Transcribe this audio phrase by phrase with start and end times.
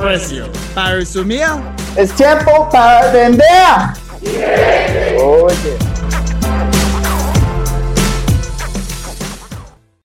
[0.00, 0.46] precio.
[0.74, 1.44] Para resumir,
[1.96, 3.44] Es tiempo para vender.
[5.22, 5.76] Oye.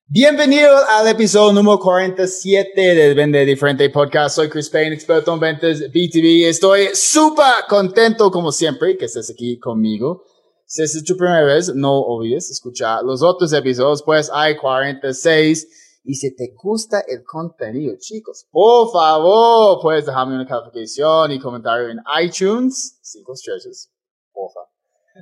[0.07, 4.35] bienvenido al episodio número 47 del Vende Diferente Podcast.
[4.35, 6.47] Soy Chris Payne, experto en ventas B2B.
[6.47, 10.23] Estoy súper contento como siempre que estés aquí conmigo.
[10.65, 15.84] Si es tu primera vez, no olvides escuchar los otros episodios, pues hay 46.
[16.07, 21.89] Y si te gusta el contenido, chicos, por favor, puedes dejarme una calificación y comentario
[21.89, 23.91] en iTunes, cinco estrellas,
[24.31, 24.69] por favor.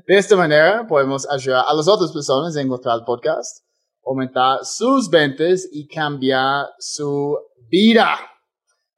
[0.06, 3.66] De esta manera, podemos ayudar a las otras personas a encontrar el podcast,
[4.06, 7.38] aumentar sus ventas y cambiar su
[7.70, 8.18] vida.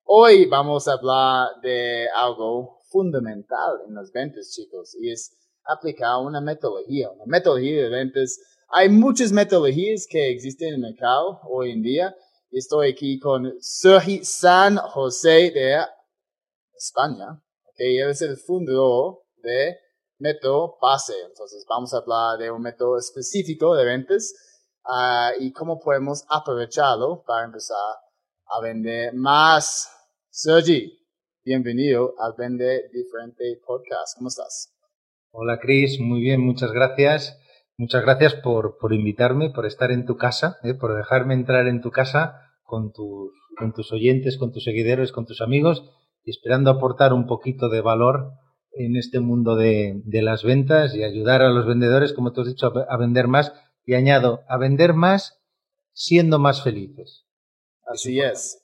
[0.06, 6.42] Hoy vamos a hablar de algo fundamental en las ventas, chicos, y es aplicar una
[6.42, 11.82] metodología, una metodología de ventas hay muchas metodologías que existen en el mercado hoy en
[11.82, 12.16] día.
[12.52, 15.86] Estoy aquí con Sergi San José de
[16.76, 17.42] España.
[17.72, 19.78] Okay, él es el fundador de
[20.20, 21.14] Método Pase.
[21.28, 24.34] Entonces vamos a hablar de un método específico de ventas
[24.86, 27.78] uh, y cómo podemos aprovecharlo para empezar
[28.48, 29.90] a vender más.
[30.30, 30.92] Sergi,
[31.44, 34.18] bienvenido al Vende Diferente Podcast.
[34.18, 34.74] ¿Cómo estás?
[35.32, 37.38] Hola Chris, muy bien, muchas gracias.
[37.78, 40.74] Muchas gracias por, por invitarme, por estar en tu casa, ¿eh?
[40.74, 45.26] por dejarme entrar en tu casa con tus, con tus oyentes, con tus seguidores, con
[45.26, 45.84] tus amigos
[46.26, 48.32] esperando aportar un poquito de valor
[48.74, 52.48] en este mundo de, de las ventas y ayudar a los vendedores, como tú has
[52.48, 53.54] dicho, a, a vender más
[53.86, 55.40] y añado, a vender más
[55.94, 57.26] siendo más felices.
[57.86, 58.62] Así es.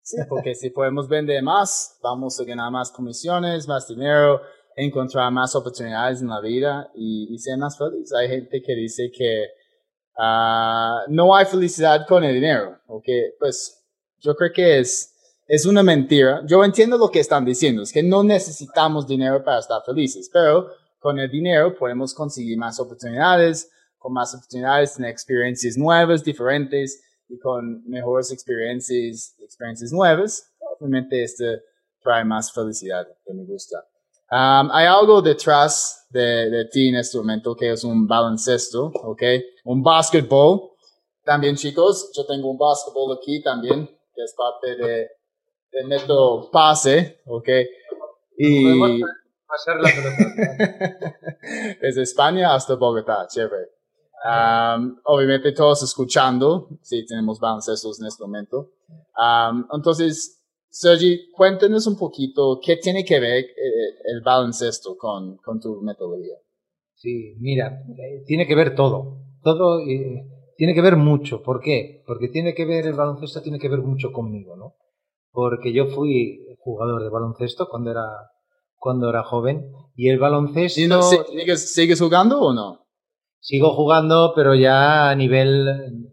[0.00, 4.40] Sí, porque si podemos vender más, vamos a ganar más comisiones, más dinero,
[4.76, 8.12] encontrar más oportunidades en la vida y, y ser más feliz.
[8.12, 9.46] Hay gente que dice que
[10.18, 13.06] uh, no hay felicidad con el dinero, ¿ok?
[13.38, 13.84] Pues
[14.18, 15.14] yo creo que es,
[15.46, 16.42] es una mentira.
[16.46, 20.68] Yo entiendo lo que están diciendo, es que no necesitamos dinero para estar felices, pero
[20.98, 27.38] con el dinero podemos conseguir más oportunidades, con más oportunidades tener experiencias nuevas, diferentes y
[27.38, 30.52] con mejores experiencias, experiencias nuevas.
[30.78, 31.44] Obviamente esto
[32.02, 33.84] trae más felicidad, que me gusta.
[34.32, 39.22] Um, hay algo detrás de, de, ti en este momento que es un baloncesto, ¿ok?
[39.64, 40.70] Un basketball.
[41.22, 45.08] También, chicos, yo tengo un basketball aquí también, que es parte de,
[45.70, 47.48] de método pase, ¿ok?
[48.38, 49.02] Y...
[49.46, 51.18] Pasar la pelota.
[51.82, 53.68] Desde España hasta Bogotá, chévere.
[54.24, 58.70] Um, obviamente todos escuchando, sí, tenemos baloncestos en este momento.
[59.14, 60.41] Um, entonces,
[60.74, 63.44] Sergi, cuéntanos un poquito qué tiene que ver
[64.06, 66.38] el baloncesto con, con tu metodología.
[66.94, 67.82] Sí, mira,
[68.24, 69.18] tiene que ver todo.
[69.42, 70.24] Todo eh,
[70.56, 71.42] tiene que ver mucho.
[71.42, 72.02] ¿Por qué?
[72.06, 74.76] Porque tiene que ver, el baloncesto tiene que ver mucho conmigo, ¿no?
[75.30, 78.06] Porque yo fui jugador de baloncesto cuando era,
[78.78, 80.80] cuando era joven y el baloncesto...
[80.80, 82.86] ¿Y no, ¿sigues, ¿Sigues jugando o no?
[83.40, 85.66] Sigo jugando, pero ya a nivel,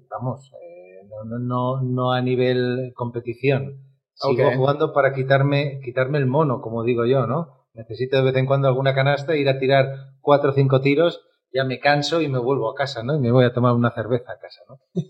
[0.09, 3.88] vamos, eh, no, no, no a nivel competición
[4.19, 4.57] Sigo okay.
[4.57, 7.68] jugando para quitarme, quitarme el mono, como digo yo, ¿no?
[7.74, 11.63] Necesito de vez en cuando alguna canasta, ir a tirar cuatro o cinco tiros, ya
[11.63, 13.16] me canso y me vuelvo a casa, ¿no?
[13.16, 14.80] Y me voy a tomar una cerveza a casa, ¿no?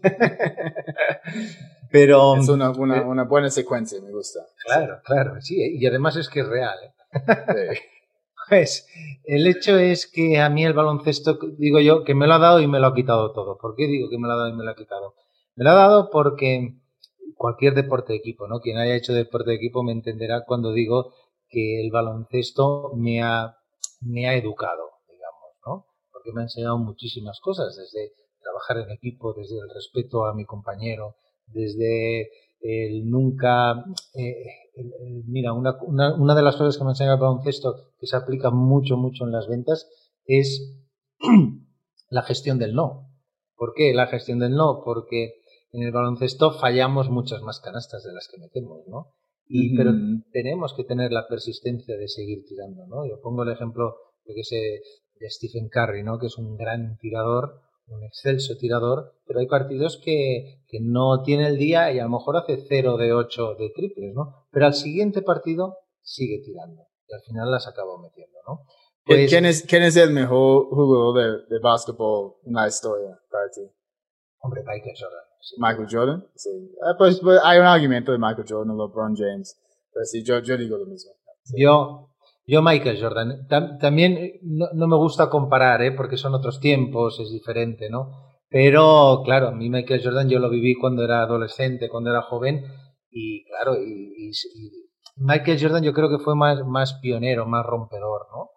[1.92, 2.38] Pero...
[2.38, 4.42] Es una, una, una, buena secuencia, me gusta.
[4.64, 5.02] Claro, sí.
[5.06, 6.94] claro, sí, y además es que es real, ¿eh?
[7.74, 7.82] Sí.
[8.50, 8.88] Pues
[9.26, 12.60] el hecho es que a mí el baloncesto, digo yo, que me lo ha dado
[12.60, 13.60] y me lo ha quitado todo.
[13.60, 15.14] ¿Por qué digo que me lo ha dado y me lo ha quitado?
[15.56, 16.79] Me lo ha dado porque
[17.40, 18.60] cualquier deporte de equipo, ¿no?
[18.60, 21.14] Quien haya hecho deporte de equipo me entenderá cuando digo
[21.48, 23.56] que el baloncesto me ha,
[24.02, 25.86] me ha educado, digamos, ¿no?
[26.12, 28.12] Porque me ha enseñado muchísimas cosas, desde
[28.42, 31.16] trabajar en equipo, desde el respeto a mi compañero,
[31.48, 32.30] desde
[32.60, 33.86] el nunca...
[34.16, 34.44] Eh,
[35.26, 38.18] mira, una, una, una, de las cosas que me ha enseñado el baloncesto, que se
[38.18, 39.88] aplica mucho, mucho en las ventas,
[40.26, 40.78] es
[42.10, 43.08] la gestión del no.
[43.56, 44.82] ¿Por qué la gestión del no?
[44.84, 45.40] Porque
[45.72, 49.14] en el baloncesto fallamos muchas más canastas de las que metemos, ¿no?
[49.48, 49.78] Y, mm.
[49.78, 49.92] Pero
[50.32, 53.08] tenemos que tener la persistencia de seguir tirando, ¿no?
[53.08, 53.96] Yo pongo el ejemplo,
[54.26, 54.82] yo que sé,
[55.20, 56.20] de Stephen Curry, ¿no?
[56.20, 61.48] Que es un gran tirador, un excelso tirador, pero hay partidos que, que no tiene
[61.48, 64.46] el día y a lo mejor hace 0 de 8 de triples, ¿no?
[64.52, 68.66] Pero al siguiente partido sigue tirando y al final las acaba metiendo, ¿no?
[69.06, 73.50] Pues, ¿Quién, es, ¿Quién es el mejor jugador de, de básquetbol en la historia para
[73.50, 73.62] ti?
[74.42, 75.24] Hombre, Michael Jordan.
[75.58, 76.50] Michael Jordan, sí.
[76.84, 79.60] Ah, pues, pues, hay un argumento de Michael Jordan, LeBron James.
[79.92, 81.12] Pero sí, yo, yo digo lo mismo.
[81.56, 82.10] Yo,
[82.46, 83.48] yo Michael Jordan.
[83.80, 85.92] también no, no, me gusta comparar, ¿eh?
[85.92, 88.12] porque son otros tiempos, es diferente, ¿no?
[88.50, 92.64] Pero, claro, a mí Michael Jordan yo lo viví cuando era adolescente, cuando era joven,
[93.12, 98.28] y claro, y, y Michael Jordan yo creo que fue más, más pionero, más rompedor,
[98.32, 98.50] ¿no?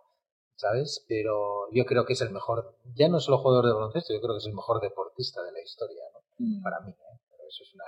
[0.62, 1.04] ¿Sabes?
[1.08, 4.34] Pero yo creo que es el mejor, ya no solo jugador de baloncesto, yo creo
[4.34, 6.20] que es el mejor deportista de la historia, ¿no?
[6.38, 6.62] Mm.
[6.62, 7.18] Para mí, ¿eh?
[7.30, 7.84] Pero eso es una...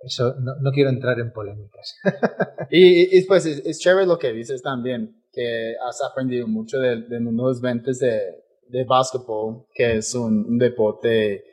[0.00, 1.96] Eso, no, no quiero entrar en polémicas.
[2.70, 7.20] y, y, pues es, chévere lo que dices también, que has aprendido mucho de, de
[7.20, 11.44] los 20 de, de básquetbol, que es un, deporte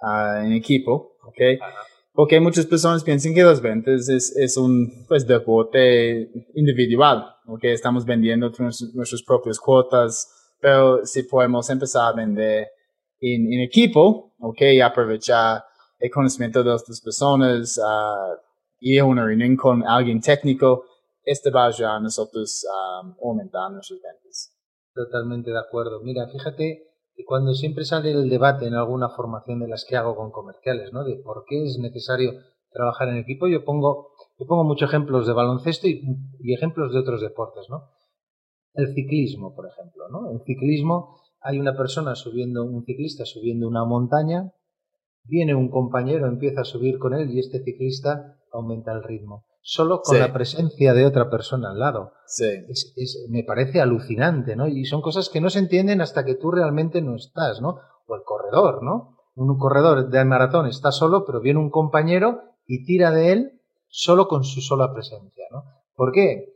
[0.00, 1.40] uh, en equipo, ¿ok?
[2.18, 7.24] Porque muchas personas piensan que los ventas es, es un pues, deporte individual,
[7.60, 10.28] que estamos vendiendo nuestras propias cuotas,
[10.60, 12.66] pero si podemos empezar a vender
[13.20, 14.62] en, en equipo, ¿ok?
[14.62, 15.62] y aprovechar
[16.00, 18.36] el conocimiento de otras personas, uh,
[18.80, 20.86] ir a una reunión con alguien técnico,
[21.22, 24.52] este va a ayudar a nosotros a aumentar nuestras ventas.
[24.92, 26.00] Totalmente de acuerdo.
[26.02, 26.87] Mira, fíjate
[27.18, 30.92] y cuando siempre sale el debate en alguna formación de las que hago con comerciales,
[30.92, 31.02] ¿no?
[31.02, 32.30] De por qué es necesario
[32.70, 36.00] trabajar en equipo, yo pongo, yo pongo muchos ejemplos de baloncesto y,
[36.54, 37.90] ejemplos de otros deportes, ¿no?
[38.72, 40.30] El ciclismo, por ejemplo, ¿no?
[40.30, 44.52] En ciclismo hay una persona subiendo, un ciclista subiendo una montaña,
[45.24, 50.00] viene un compañero, empieza a subir con él y este ciclista aumenta el ritmo solo
[50.00, 52.12] con la presencia de otra persona al lado.
[52.24, 52.46] Sí.
[52.68, 54.66] Es, me parece alucinante, ¿no?
[54.66, 57.76] Y son cosas que no se entienden hasta que tú realmente no estás, ¿no?
[58.06, 59.18] O el corredor, ¿no?
[59.34, 64.26] Un corredor de maratón está solo, pero viene un compañero y tira de él solo
[64.26, 65.64] con su sola presencia, ¿no?
[65.94, 66.54] ¿Por qué?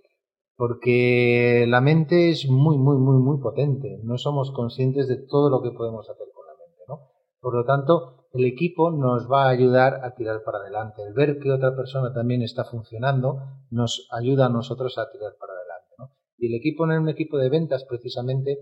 [0.56, 4.00] Porque la mente es muy, muy, muy, muy potente.
[4.04, 7.10] No somos conscientes de todo lo que podemos hacer con la mente, ¿no?
[7.42, 11.02] Por lo tanto, el equipo nos va a ayudar a tirar para adelante.
[11.02, 13.38] El ver que otra persona también está funcionando
[13.70, 16.12] nos ayuda a nosotros a tirar para adelante.
[16.38, 18.58] Y el equipo en un equipo de ventas, precisamente,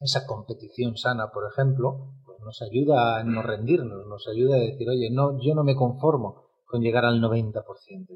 [0.00, 4.88] esa competición sana, por ejemplo, pues nos ayuda a no rendirnos, nos ayuda a decir,
[4.88, 7.64] oye, no, yo no me conformo con llegar al 90%,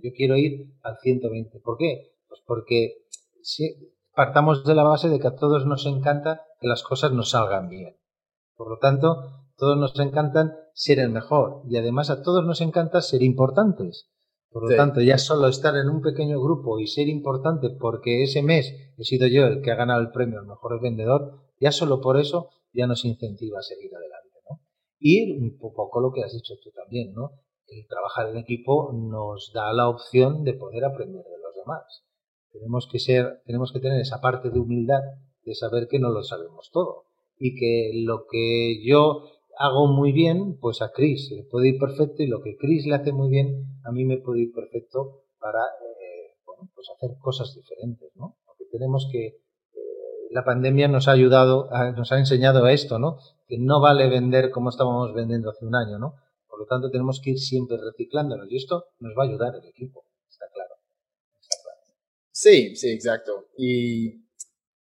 [0.03, 1.63] yo quiero ir al 120%.
[1.63, 2.13] ¿Por qué?
[2.29, 3.07] Pues porque
[3.43, 7.31] si partamos de la base de que a todos nos encanta que las cosas nos
[7.31, 7.97] salgan bien.
[8.57, 13.03] Por lo tanto, todos nos encantan ser el mejor y además a todos nos encanta
[13.03, 14.11] ser importantes.
[14.51, 18.43] Por lo tanto, ya solo estar en un pequeño grupo y ser importante porque ese
[18.43, 22.01] mes he sido yo el que ha ganado el premio al mejor vendedor, ya solo
[22.01, 24.39] por eso ya nos incentiva a seguir adelante.
[24.49, 24.61] ¿no?
[24.99, 27.33] Y un poco lo que has dicho tú también, ¿no?
[27.67, 32.05] El trabajar en equipo nos da la opción de poder aprender de los demás.
[32.51, 35.03] Tenemos que ser, tenemos que tener esa parte de humildad
[35.45, 37.05] de saber que no lo sabemos todo
[37.39, 39.25] y que lo que yo
[39.61, 42.95] hago muy bien, pues a Chris le puede ir perfecto y lo que Chris le
[42.95, 47.55] hace muy bien, a mí me puede ir perfecto para eh, bueno, pues hacer cosas
[47.55, 48.39] diferentes, ¿no?
[48.47, 49.37] Porque tenemos que eh,
[50.31, 53.19] la pandemia nos ha ayudado, nos ha enseñado a esto, ¿no?
[53.47, 56.15] Que no vale vender como estábamos vendiendo hace un año, ¿no?
[56.49, 59.69] Por lo tanto, tenemos que ir siempre reciclándonos y esto nos va a ayudar el
[59.69, 60.77] equipo, está claro.
[61.39, 61.81] Está claro.
[62.33, 63.49] Sí, sí, exacto.
[63.59, 64.25] Y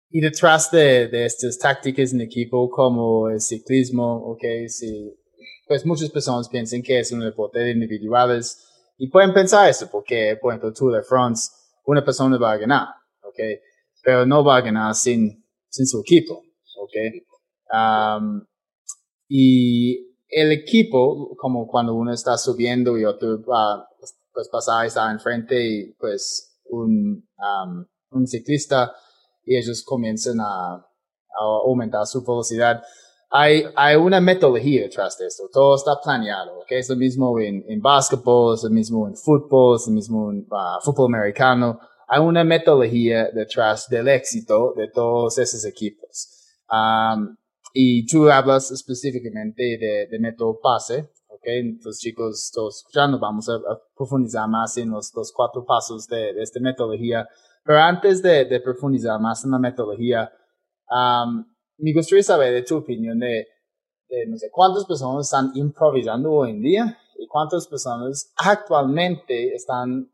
[0.09, 5.13] y detrás de, de, estas tácticas en equipo como el ciclismo, ok, sí,
[5.67, 8.65] pues muchas personas piensan que es un deporte de individuales
[8.97, 11.51] y pueden pensar eso porque, por ejemplo, Tour de France,
[11.85, 12.87] una persona va a ganar,
[13.21, 13.39] ok,
[14.03, 16.41] pero no va a ganar sin, sin su equipo,
[16.77, 16.93] ok.
[17.73, 18.45] Um,
[19.27, 23.87] y el equipo, como cuando uno está subiendo y otro va,
[24.33, 28.93] pues pasar, está enfrente y pues un, um, un ciclista
[29.48, 30.84] y ellos comienzan a,
[31.63, 32.82] aumentar su velocidad.
[33.30, 35.44] Hay, hay una metodología detrás de esto.
[35.54, 36.60] Todo está planeado.
[36.62, 36.80] ¿okay?
[36.80, 40.39] Es lo mismo en, en básquetbol, es lo mismo en fútbol, es lo mismo en
[40.50, 41.80] uh, fútbol americano.
[42.08, 46.27] Hay una metodología detrás del éxito de todos esos equipos.
[46.72, 47.38] Um,
[47.72, 51.12] y tú hablas específicamente de, de método pase.
[51.30, 53.60] Okay, los chicos, todos escuchando, vamos a,
[53.96, 57.27] profundizar más en los, los cuatro pasos de, de esta metodología
[57.67, 60.31] pero antes de, de profundizar más en la metodología,
[60.89, 61.45] um,
[61.77, 63.45] me gustaría saber de tu opinión de,
[64.07, 70.09] de, no sé, cuántas personas están improvisando hoy en día y cuántas personas actualmente están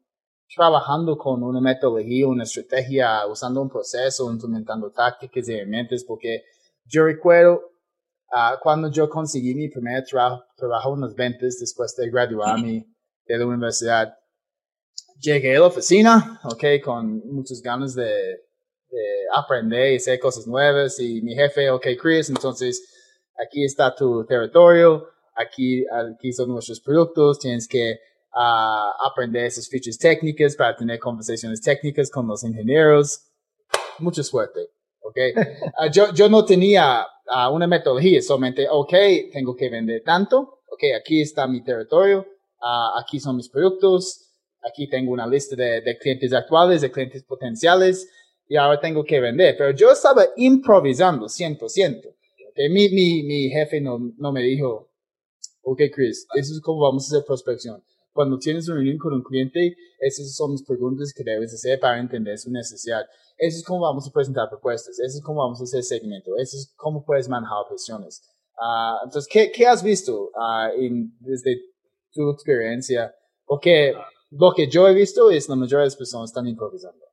[0.55, 6.43] trabajando con una metodología, una estrategia, usando un proceso, implementando tácticas y herramientas, porque
[6.85, 7.61] yo recuerdo
[8.33, 12.87] ah, cuando yo conseguí mi primer trabajo, trabajo en las ventas después de graduarme
[13.27, 14.17] de la universidad,
[15.19, 20.99] llegué a la oficina, ok, con muchas ganas de, de aprender y hacer cosas nuevas
[20.99, 22.81] y mi jefe, ok, Chris, entonces
[23.43, 27.99] aquí está tu territorio, aquí, aquí son nuestros productos, tienes que
[28.33, 33.21] uh, aprender esas fichas técnicas para tener conversaciones técnicas con los ingenieros.
[33.99, 34.69] Mucha suerte,
[35.01, 35.17] ¿ok?
[35.37, 38.93] Uh, yo, yo no tenía uh, una metodología, solamente, ok,
[39.31, 42.25] tengo que vender tanto, ok, aquí está mi territorio,
[42.95, 44.32] aquí son mis productos,
[44.67, 48.09] aquí tengo una lista de, de clientes actuales, de clientes potenciales,
[48.47, 49.55] y ahora tengo que vender.
[49.57, 52.13] Pero yo estaba improvisando 100%.
[52.51, 54.91] Okay, mi, mi, mi jefe no, no me dijo,
[55.63, 57.83] ok, Chris, eso es como vamos a hacer prospección.
[58.11, 61.99] Cuando tienes una reunión con un cliente, esas son las preguntas que debes hacer para
[61.99, 63.01] entender su necesidad.
[63.37, 64.99] Eso es como vamos a presentar propuestas.
[64.99, 66.37] Eso es como vamos a hacer segmento.
[66.37, 68.21] Eso es cómo puedes manejar operaciones.
[68.55, 71.59] Uh, entonces, ¿qué, ¿qué, has visto uh, en, desde
[72.11, 73.15] tu experiencia?
[73.45, 73.95] Porque
[74.37, 77.05] lo que yo he visto es la mayoría de las personas están improvisando.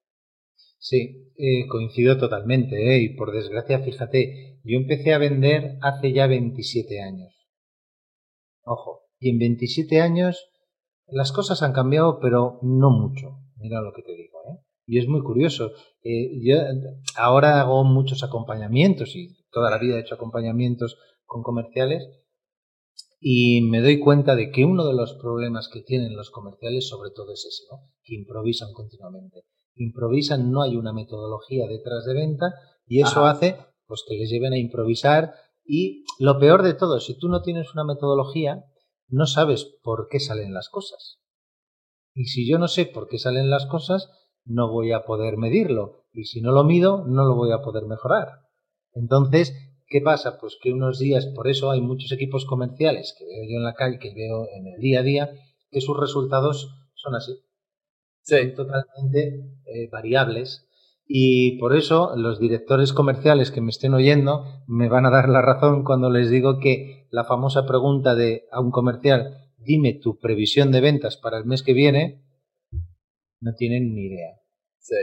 [0.78, 2.76] Sí, eh, coincido totalmente.
[2.76, 7.34] Eh, y por desgracia, fíjate, yo empecé a vender hace ya 27 años.
[8.64, 10.48] Ojo, y en 27 años
[11.06, 13.38] las cosas han cambiado, pero no mucho.
[13.56, 14.38] Mira lo que te digo.
[14.48, 14.58] ¿eh?
[14.86, 15.72] Y es muy curioso.
[16.02, 16.56] Eh, yo
[17.16, 22.08] ahora hago muchos acompañamientos y toda la vida he hecho acompañamientos con comerciales
[23.20, 27.10] y me doy cuenta de que uno de los problemas que tienen los comerciales sobre
[27.10, 27.82] todo es ese, ¿no?
[28.02, 29.44] que improvisan continuamente.
[29.74, 32.54] Improvisan, no hay una metodología detrás de venta
[32.86, 35.34] y eso hace pues que les lleven a improvisar
[35.64, 38.64] y lo peor de todo, si tú no tienes una metodología,
[39.08, 41.20] no sabes por qué salen las cosas.
[42.14, 44.10] Y si yo no sé por qué salen las cosas,
[44.44, 46.06] no voy a poder medirlo.
[46.12, 48.28] Y si no lo mido, no lo voy a poder mejorar.
[48.92, 49.54] Entonces,
[49.90, 50.38] ¿qué pasa?
[50.38, 53.74] Pues que unos días, por eso hay muchos equipos comerciales que veo yo en la
[53.74, 55.30] calle, que veo en el día a día,
[55.70, 57.32] que sus resultados son así.
[58.22, 60.68] Son totalmente eh, variables
[61.06, 65.42] y por eso los directores comerciales que me estén oyendo me van a dar la
[65.42, 70.70] razón cuando les digo que la famosa pregunta de a un comercial, dime tu previsión
[70.70, 72.24] de ventas para el mes que viene,
[73.40, 74.36] no tienen ni idea.
[74.78, 74.94] Sí.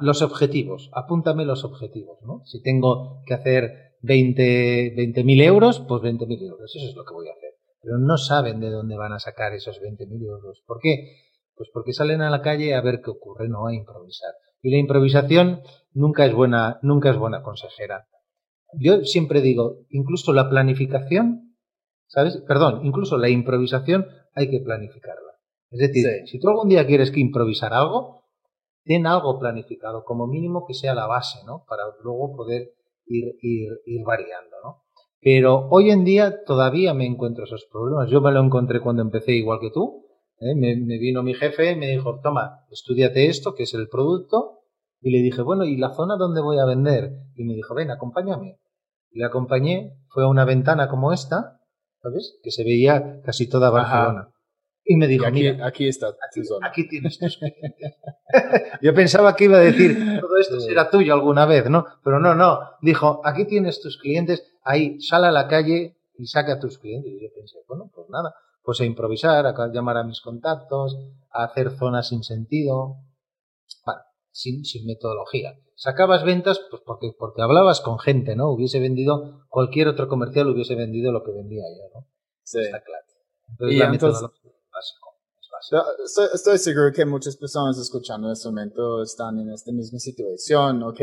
[0.00, 2.40] los objetivos, apúntame los objetivos, ¿no?
[2.44, 7.28] Si tengo que hacer 20 mil euros, pues 20.000 euros, eso es lo que voy
[7.28, 7.50] a hacer.
[7.80, 10.62] Pero no saben de dónde van a sacar esos 20.000 euros.
[10.66, 11.16] ¿Por qué?
[11.54, 14.32] Pues porque salen a la calle a ver qué ocurre, no a improvisar.
[14.62, 15.62] Y la improvisación
[15.92, 18.06] nunca es buena, nunca es buena consejera.
[18.74, 21.56] Yo siempre digo, incluso la planificación,
[22.06, 22.42] ¿sabes?
[22.46, 25.32] Perdón, incluso la improvisación hay que planificarla.
[25.70, 28.24] Es decir, si tú algún día quieres que improvisar algo,
[28.84, 31.64] ten algo planificado, como mínimo que sea la base, ¿no?
[31.68, 32.72] Para luego poder
[33.08, 34.82] ir, ir, ir variando, ¿no?
[35.20, 38.08] Pero hoy en día todavía me encuentro esos problemas.
[38.10, 40.06] Yo me lo encontré cuando empecé igual que tú,
[40.40, 40.54] ¿eh?
[40.54, 44.60] Me, vino mi jefe y me dijo, toma, estudiate esto, que es el producto.
[45.00, 47.12] Y le dije, bueno, ¿y la zona donde voy a vender?
[47.36, 48.58] Y me dijo, ven, acompáñame.
[49.10, 51.60] Y le acompañé, fue a una ventana como esta,
[52.02, 52.38] ¿sabes?
[52.42, 54.30] Que se veía casi toda Barcelona.
[54.90, 57.38] Y me dijo, aquí, mira, aquí está aquí, aquí tienes tus
[58.82, 61.84] Yo pensaba que iba a decir, todo esto será tuyo alguna vez, ¿no?
[62.02, 62.58] Pero no, no.
[62.80, 67.12] Dijo, aquí tienes tus clientes, ahí, sal a la calle y saca a tus clientes.
[67.12, 68.34] Y yo pensé, bueno, pues nada
[68.68, 70.94] pues a improvisar, a llamar a mis contactos,
[71.30, 72.96] a hacer zonas sin sentido,
[73.82, 75.58] bueno, sin, sin metodología.
[75.74, 78.50] Sacabas ventas pues porque, porque hablabas con gente, ¿no?
[78.50, 82.06] Hubiese vendido, cualquier otro comercial hubiese vendido lo que vendía yo, ¿no?
[82.42, 82.60] Sí.
[82.60, 83.06] Está claro.
[83.48, 84.47] Entonces, la metodología
[85.60, 86.02] es básico.
[86.04, 90.82] Estoy, estoy, seguro que muchas personas escuchando en este momento están en esta misma situación,
[90.82, 91.00] ¿ok?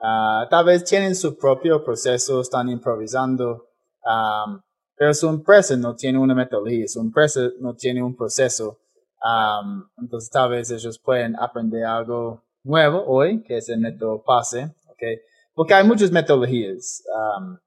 [0.00, 3.68] Uh, tal vez tienen su propio proceso, están improvisando.
[4.04, 4.60] Um,
[4.96, 8.80] pero su empresa no tiene una metodología, su empresa no tiene un proceso.
[9.24, 14.74] Um, entonces tal vez ellos pueden aprender algo nuevo hoy, que es el método PASE,
[14.88, 15.18] okay?
[15.54, 17.02] Porque hay muchas metodologías.
[17.08, 17.58] Um,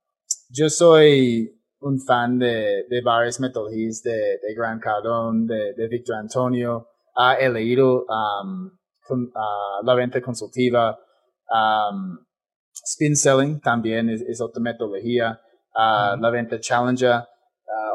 [0.49, 6.17] yo soy un fan de, de varias metodologías de, de Gran Cardón, de, de Victor
[6.17, 6.87] Antonio.
[7.39, 8.69] He leído um,
[9.05, 10.97] con, uh, la venta consultiva.
[11.49, 12.17] Um,
[12.73, 15.39] spin selling también es, es otra metodología
[16.19, 17.23] la venta Challenger.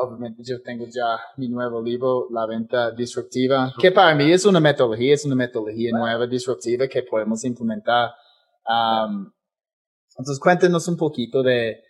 [0.01, 4.61] obviamente yo tengo ya mi nuevo libro, La venta disruptiva, que para mí es una
[4.61, 8.11] metodología, es una metodología nueva, disruptiva que podemos implementar.
[10.11, 11.83] entonces cuéntenos un poquito de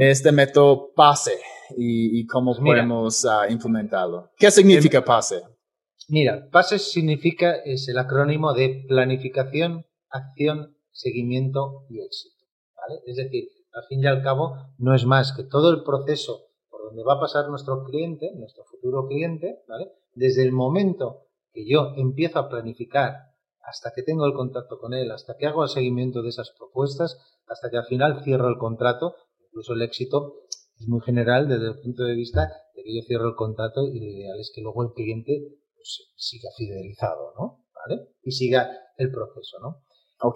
[0.00, 1.38] este método PASE
[1.76, 4.30] y, cómo pues podemos ah, implementarlo.
[4.36, 5.42] ¿Qué significa PASE?
[6.08, 12.46] Mira, PASE significa, es el acrónimo de planificación, acción, seguimiento y éxito.
[12.74, 13.00] ¿vale?
[13.06, 16.82] Es decir, al fin y al cabo no es más que todo el proceso por
[16.82, 19.92] donde va a pasar nuestro cliente, nuestro futuro cliente, ¿vale?
[20.14, 23.28] Desde el momento que yo empiezo a planificar
[23.62, 27.18] hasta que tengo el contacto con él, hasta que hago el seguimiento de esas propuestas,
[27.46, 29.14] hasta que al final cierro el contrato,
[29.58, 30.34] incluso el éxito
[30.78, 33.98] es muy general desde el punto de vista de que yo cierro el contrato y
[33.98, 35.42] lo ideal es que luego el cliente
[35.74, 37.64] pues, siga fidelizado, ¿no?
[37.74, 38.02] ¿Vale?
[38.22, 39.82] Y siga el proceso, ¿no?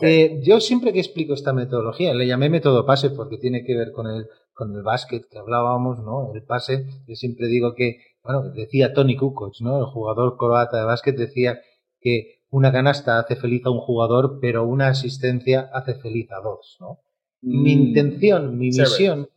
[0.03, 3.93] Eh, yo siempre que explico esta metodología, le llamé método pase porque tiene que ver
[3.93, 6.33] con el, con el básquet que hablábamos, ¿no?
[6.35, 9.79] El pase, yo siempre digo que, bueno, decía Tony Kukoc, ¿no?
[9.79, 11.61] El jugador croata de básquet decía
[12.01, 16.77] que una canasta hace feliz a un jugador, pero una asistencia hace feliz a dos,
[16.81, 16.99] ¿no?
[17.43, 17.79] Mi mm.
[17.79, 19.29] intención, mi misión,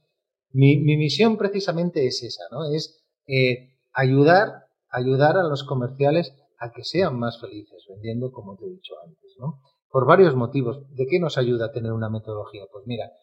[0.52, 2.66] mi, mi, misión precisamente es esa, ¿no?
[2.72, 8.66] Es eh, ayudar, ayudar a los comerciales a que sean más felices vendiendo, como te
[8.66, 9.60] he dicho antes, ¿no?
[9.96, 10.84] por varios motivos.
[10.94, 12.66] ¿De qué nos ayuda a tener una metodología?
[12.70, 13.14] Pues mira,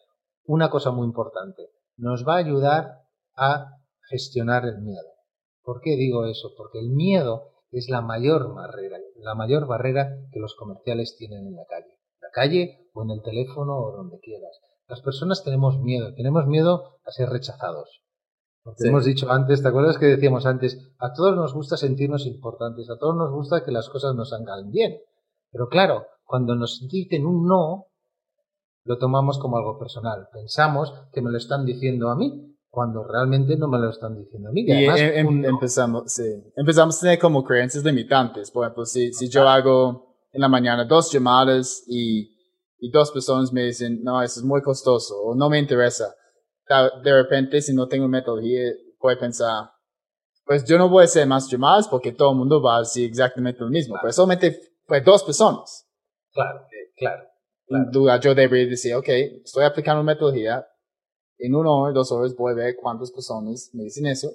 [0.45, 3.03] una cosa muy importante, nos va a ayudar
[3.35, 3.77] a
[4.09, 5.07] gestionar el miedo.
[5.61, 6.49] ¿Por qué digo eso?
[6.57, 11.55] Porque el miedo es la mayor barrera, la mayor barrera que los comerciales tienen en
[11.55, 11.95] la calle.
[12.19, 14.59] la calle o en el teléfono o donde quieras.
[14.93, 18.03] Las personas tenemos miedo, tenemos miedo a ser rechazados.
[18.61, 20.87] Porque hemos dicho antes, ¿te acuerdas que decíamos antes?
[20.99, 24.69] A todos nos gusta sentirnos importantes, a todos nos gusta que las cosas nos salgan
[24.69, 24.99] bien.
[25.51, 27.87] Pero claro, cuando nos dicen un no,
[28.85, 30.27] lo tomamos como algo personal.
[30.31, 34.49] Pensamos que me lo están diciendo a mí, cuando realmente no me lo están diciendo
[34.49, 34.63] a mí.
[34.63, 38.51] Y, además, em, empezamos, sí, empezamos a tener como creencias limitantes.
[38.51, 42.32] Por ejemplo, si, si yo hago en la mañana dos llamadas y,
[42.83, 46.13] y dos personas me dicen, no, eso es muy costoso o no me interesa,
[47.01, 49.71] de repente, si no tengo metodología, puedo pensar,
[50.43, 53.09] pues yo no voy a hacer más llamadas porque todo el mundo va a decir
[53.09, 55.87] exactamente lo mismo, pero solamente fue dos personas.
[56.33, 57.23] Claro, claro.
[57.67, 58.19] claro.
[58.19, 59.07] Yo debería decir, ok,
[59.45, 60.67] estoy aplicando metodología,
[61.37, 64.29] en una hora, dos horas voy a ver cuántas personas me dicen eso,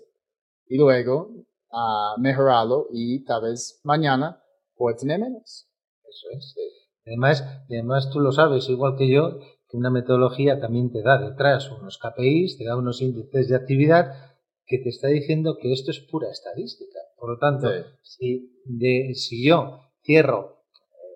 [0.68, 1.34] y luego
[1.70, 4.42] uh, mejorarlo y tal vez mañana
[4.74, 5.68] puedo tener menos.
[6.08, 6.77] Eso es.
[7.08, 11.70] Además, además tú lo sabes, igual que yo, que una metodología también te da detrás
[11.70, 14.12] unos KPIs, te da unos índices de actividad
[14.66, 16.98] que te está diciendo que esto es pura estadística.
[17.16, 17.68] Por lo tanto,
[18.02, 20.58] si, de, si yo cierro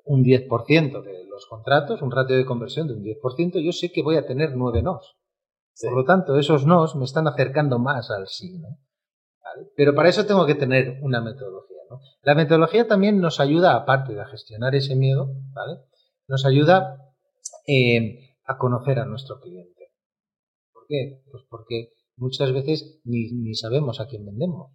[0.05, 4.03] un 10% de los contratos, un ratio de conversión de un 10%, yo sé que
[4.03, 5.17] voy a tener nueve nos.
[5.81, 8.59] Por lo tanto, esos nos me están acercando más al sí.
[8.59, 8.79] ¿no?
[9.77, 11.72] Pero para eso tengo que tener una metodología.
[11.93, 12.01] ¿No?
[12.23, 15.81] La metodología también nos ayuda, aparte de gestionar ese miedo, ¿vale?
[16.29, 16.97] nos ayuda
[17.67, 19.91] eh, a conocer a nuestro cliente.
[20.73, 21.23] ¿Por qué?
[21.31, 24.73] Pues porque muchas veces ni, ni sabemos a quién vendemos.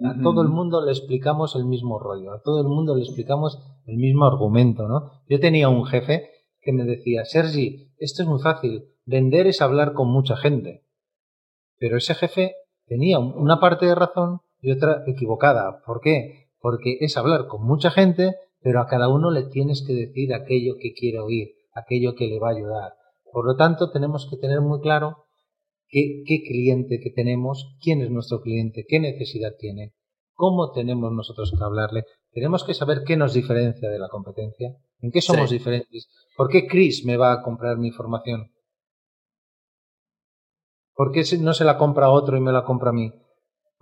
[0.00, 3.60] A todo el mundo le explicamos el mismo rollo, a todo el mundo le explicamos
[3.86, 5.22] el mismo argumento, ¿no?
[5.28, 9.92] Yo tenía un jefe que me decía, Sergi, esto es muy fácil, vender es hablar
[9.92, 10.84] con mucha gente.
[11.78, 15.82] Pero ese jefe tenía una parte de razón y otra equivocada.
[15.86, 16.43] ¿Por qué?
[16.64, 20.76] Porque es hablar con mucha gente, pero a cada uno le tienes que decir aquello
[20.80, 22.94] que quiere oír, aquello que le va a ayudar.
[23.30, 25.26] Por lo tanto, tenemos que tener muy claro
[25.88, 29.92] qué, cliente que tenemos, quién es nuestro cliente, qué necesidad tiene,
[30.32, 32.04] cómo tenemos nosotros que hablarle.
[32.32, 36.66] Tenemos que saber qué nos diferencia de la competencia, en qué somos diferentes, por qué
[36.66, 38.54] Chris me va a comprar mi información,
[40.94, 43.12] por qué no se la compra a otro y me la compra a mí.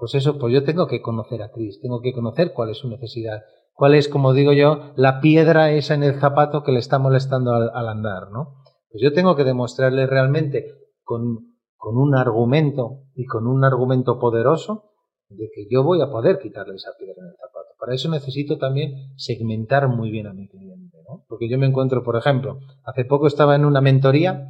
[0.02, 2.88] Pues eso, pues yo tengo que conocer a Chris, tengo que conocer cuál es su
[2.88, 6.98] necesidad, cuál es, como digo yo, la piedra esa en el zapato que le está
[6.98, 8.56] molestando al, al andar, ¿no?
[8.90, 14.90] Pues yo tengo que demostrarle realmente con con un argumento y con un argumento poderoso
[15.28, 17.74] de que yo voy a poder quitarle esa piedra en el zapato.
[17.78, 21.24] Para eso necesito también segmentar muy bien a mi cliente, ¿no?
[21.28, 24.46] Porque yo me encuentro, por ejemplo, hace poco estaba en una mentoría,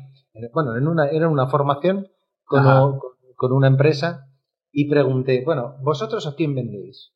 [0.54, 2.08] bueno, en una, era una formación
[2.44, 2.98] con,
[3.36, 4.31] con una empresa
[4.72, 7.12] y pregunté, bueno, ¿vosotros a quién vendéis?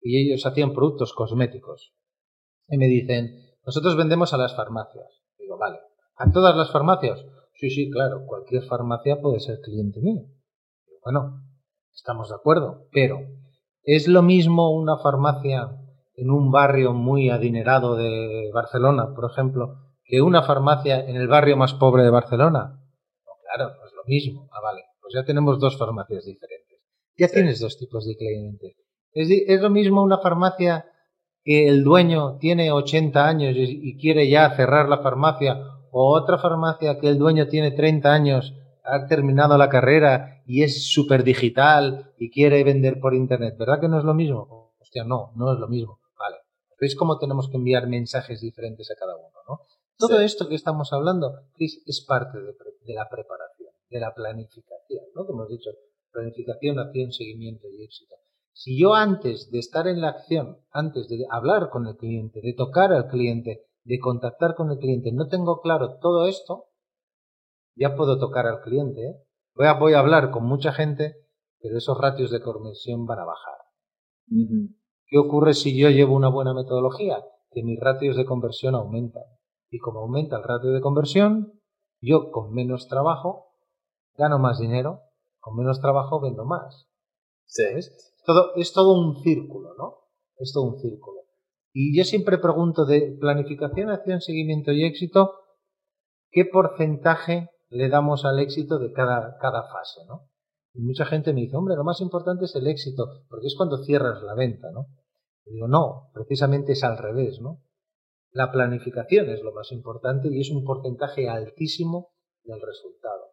[0.00, 1.94] Y ellos hacían productos cosméticos.
[2.68, 5.22] Y me dicen, nosotros vendemos a las farmacias.
[5.38, 5.80] Digo, vale,
[6.16, 7.24] ¿a todas las farmacias?
[7.54, 10.22] Sí, sí, claro, cualquier farmacia puede ser cliente mío.
[11.04, 11.42] Bueno,
[11.92, 13.18] estamos de acuerdo, pero
[13.82, 15.78] ¿es lo mismo una farmacia
[16.16, 21.56] en un barrio muy adinerado de Barcelona, por ejemplo, que una farmacia en el barrio
[21.56, 22.80] más pobre de Barcelona?
[23.26, 24.48] No, claro, es lo mismo.
[24.52, 26.53] Ah, vale, pues ya tenemos dos farmacias diferentes.
[27.16, 28.76] Ya tienes dos tipos de clientes.
[29.12, 30.86] Es, es, lo mismo una farmacia
[31.44, 35.58] que el dueño tiene 80 años y quiere ya cerrar la farmacia
[35.96, 40.90] o otra farmacia que el dueño tiene 30 años, ha terminado la carrera y es
[40.90, 44.74] súper digital y quiere vender por internet, ¿verdad que no es lo mismo?
[44.80, 46.00] Hostia, no, no es lo mismo.
[46.18, 46.38] Vale.
[46.80, 49.60] ¿Veis cómo tenemos que enviar mensajes diferentes a cada uno, no?
[49.96, 55.24] Todo esto que estamos hablando, es parte de, la preparación, de la planificación, ¿no?
[55.24, 55.70] Que hemos dicho,
[56.14, 58.14] planificación, acción, seguimiento y éxito.
[58.52, 62.54] Si yo antes de estar en la acción, antes de hablar con el cliente, de
[62.54, 66.66] tocar al cliente, de contactar con el cliente, no tengo claro todo esto,
[67.74, 69.02] ya puedo tocar al cliente.
[69.02, 69.16] ¿eh?
[69.56, 71.16] Voy, a, voy a hablar con mucha gente,
[71.60, 73.54] pero esos ratios de conversión van a bajar.
[75.06, 77.24] ¿Qué ocurre si yo llevo una buena metodología?
[77.50, 79.24] Que mis ratios de conversión aumentan.
[79.68, 81.60] Y como aumenta el ratio de conversión,
[82.00, 83.48] yo con menos trabajo
[84.16, 85.00] gano más dinero,
[85.44, 86.88] con menos trabajo vendo más.
[87.44, 87.64] Sí.
[88.24, 89.98] Todo, es todo un círculo, ¿no?
[90.38, 91.20] Es todo un círculo.
[91.74, 95.32] Y yo siempre pregunto de planificación, acción, seguimiento y éxito,
[96.30, 100.30] ¿qué porcentaje le damos al éxito de cada, cada fase, ¿no?
[100.72, 103.84] Y mucha gente me dice, hombre, lo más importante es el éxito, porque es cuando
[103.84, 104.86] cierras la venta, ¿no?
[105.44, 107.60] Y digo, no, precisamente es al revés, ¿no?
[108.30, 113.23] La planificación es lo más importante y es un porcentaje altísimo del resultado.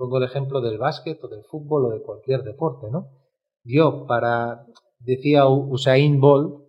[0.00, 3.10] Pongo el ejemplo del básquet o del fútbol o de cualquier deporte, ¿no?
[3.62, 4.64] Yo para,
[4.98, 6.62] decía Usain Bolt,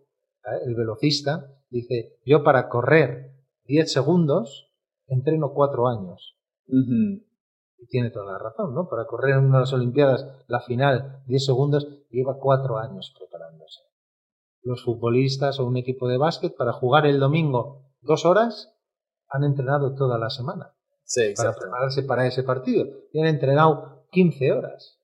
[0.44, 0.60] ¿eh?
[0.66, 3.32] el velocista, dice, yo para correr
[3.68, 4.74] 10 segundos
[5.08, 6.36] entreno 4 años.
[6.68, 8.90] Y tiene toda la razón, ¿no?
[8.90, 13.80] Para correr en unas Olimpiadas la final 10 segundos lleva 4 años preparándose.
[14.62, 18.78] Los futbolistas o un equipo de básquet para jugar el domingo dos horas
[19.30, 20.76] han entrenado toda la semana.
[21.12, 22.86] Sí, para prepararse para ese partido.
[23.12, 24.98] Y han entrenado 15 horas.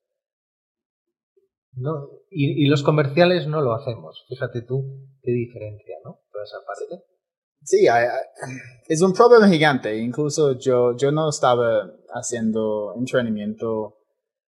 [1.74, 2.08] ¿no?
[2.30, 4.24] Y, los comerciales no lo hacemos.
[4.26, 4.84] Fíjate tú
[5.22, 6.20] qué diferencia, ¿no?
[6.32, 7.04] Toda esa parte.
[7.62, 7.86] Sí,
[8.86, 9.96] es un problema gigante.
[9.98, 13.98] Incluso yo, yo no estaba haciendo entrenamiento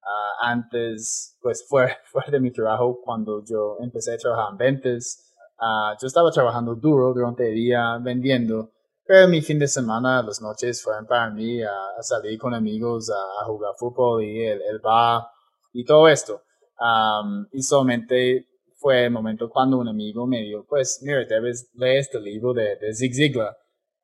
[0.02, 5.32] ah, antes, pues fuera, fuera de mi trabajo, cuando yo empecé a trabajar en ventas.
[5.60, 8.72] Ah, yo estaba trabajando duro durante el día vendiendo,
[9.06, 13.44] pero mi fin de semana, las noches fueron para mí a, salir con amigos, a,
[13.46, 15.24] jugar fútbol y el, el bar
[15.72, 16.42] y todo esto.
[16.80, 21.98] Um, y solamente fue el momento cuando un amigo me dijo, pues, mira, debes leer
[21.98, 23.56] este libro de, de Zig Ziglar.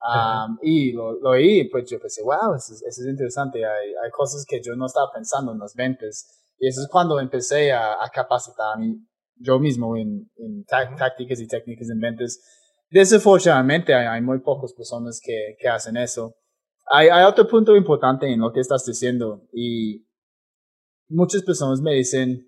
[0.03, 3.65] Um, y lo, lo oí, pues yo pensé, wow, eso, es interesante.
[3.65, 6.27] Hay, hay, cosas que yo no estaba pensando en las ventas.
[6.59, 8.97] Y eso es cuando empecé a, a capacitarme
[9.37, 12.39] yo mismo en, en tácticas y técnicas en ventas.
[12.91, 16.35] Desafortunadamente hay, hay muy pocas personas que, que hacen eso.
[16.93, 20.05] Hay, hay otro punto importante en lo que estás diciendo y
[21.09, 22.47] muchas personas me dicen,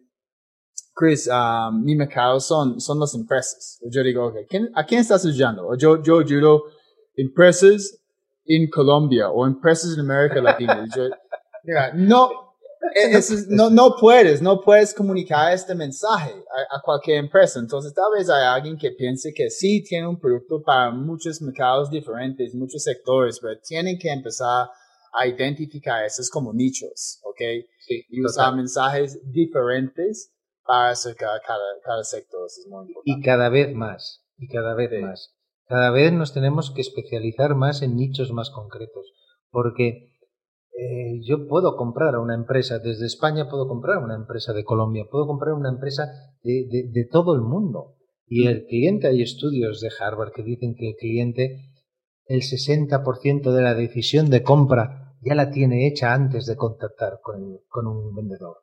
[0.94, 3.80] Chris, um, mi mercado son, son las empresas.
[3.90, 5.76] Yo digo, okay, ¿a quién estás ayudando?
[5.76, 6.64] Yo, yo ayudo
[7.14, 7.98] empresas
[8.44, 10.86] en Colombia o empresas en América Latina.
[10.94, 11.08] yo,
[11.94, 12.51] no,
[12.94, 17.58] eh, no, no puedes, no puedes comunicar este mensaje a, a, cualquier empresa.
[17.60, 21.90] Entonces, tal vez hay alguien que piense que sí tiene un producto para muchos mercados
[21.90, 24.68] diferentes, muchos sectores, pero tienen que empezar
[25.12, 27.40] a identificar esos como nichos, ¿ok?
[27.80, 30.32] Sí, y usar mensajes diferentes
[30.64, 32.46] para acercar cada, cada sector.
[32.46, 33.20] Eso es muy importante.
[33.20, 35.34] Y cada vez más, y cada vez más.
[35.66, 39.12] Cada vez nos tenemos que especializar más en nichos más concretos,
[39.50, 40.11] porque
[40.78, 44.64] eh, yo puedo comprar a una empresa, desde España puedo comprar a una empresa de
[44.64, 46.04] Colombia, puedo comprar una empresa
[46.42, 47.96] de, de, de todo el mundo.
[48.26, 51.72] Y el cliente, hay estudios de Harvard que dicen que el cliente,
[52.24, 57.58] el 60% de la decisión de compra ya la tiene hecha antes de contactar con,
[57.68, 58.56] con un vendedor.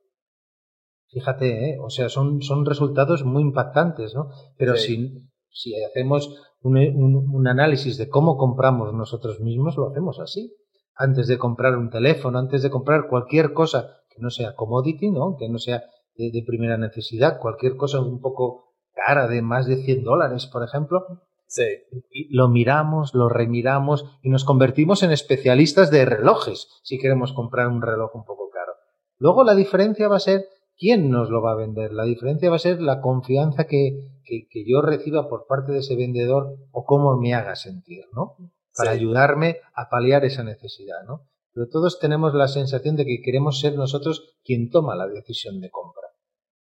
[1.08, 1.78] Fíjate, ¿eh?
[1.80, 4.30] o sea, son, son resultados muy impactantes, ¿no?
[4.58, 6.30] Pero si, si hacemos
[6.62, 10.54] un, un, análisis de cómo compramos nosotros mismos, lo hacemos así.
[11.00, 15.36] Antes de comprar un teléfono, antes de comprar cualquier cosa que no sea commodity, ¿no?
[15.40, 15.84] Que no sea
[16.16, 20.64] de, de primera necesidad, cualquier cosa un poco cara, de más de 100 dólares, por
[20.64, 21.06] ejemplo,
[21.50, 21.64] Sí.
[22.12, 27.68] Y lo miramos, lo remiramos y nos convertimos en especialistas de relojes si queremos comprar
[27.70, 28.74] un reloj un poco caro.
[29.18, 30.46] Luego la diferencia va a ser
[30.78, 31.92] quién nos lo va a vender.
[31.92, 35.80] La diferencia va a ser la confianza que, que, que yo reciba por parte de
[35.80, 38.36] ese vendedor o cómo me haga sentir, ¿no?
[38.80, 39.00] Para Sí.
[39.00, 41.28] ayudarme a paliar esa necesidad, ¿no?
[41.54, 45.70] Pero todos tenemos la sensación de que queremos ser nosotros quien toma la decisión de
[45.70, 46.08] compra.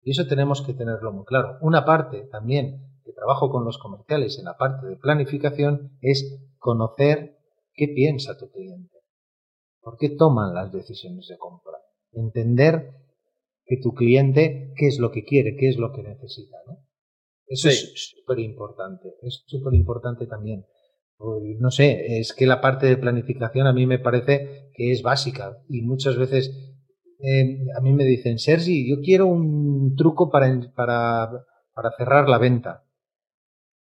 [0.02, 1.58] Y eso tenemos que tenerlo muy claro.
[1.60, 7.36] Una parte también que trabajo con los comerciales en la parte de planificación es conocer
[7.74, 8.96] qué piensa tu cliente.
[9.80, 11.78] ¿Por qué toman las decisiones de compra?
[12.12, 12.92] Entender
[13.64, 16.56] que tu cliente qué es lo que quiere, qué es lo que necesita.
[16.66, 16.78] ¿no?
[17.46, 17.74] Eso Sí.
[17.92, 19.14] es súper importante.
[19.22, 20.64] Es súper importante también.
[21.20, 25.02] Pues, No sé, es que la parte de planificación a mí me parece que es
[25.02, 26.50] básica y muchas veces
[27.18, 31.28] eh, a mí me dicen, Sergi, yo quiero un truco para, para,
[31.74, 32.84] para cerrar la venta.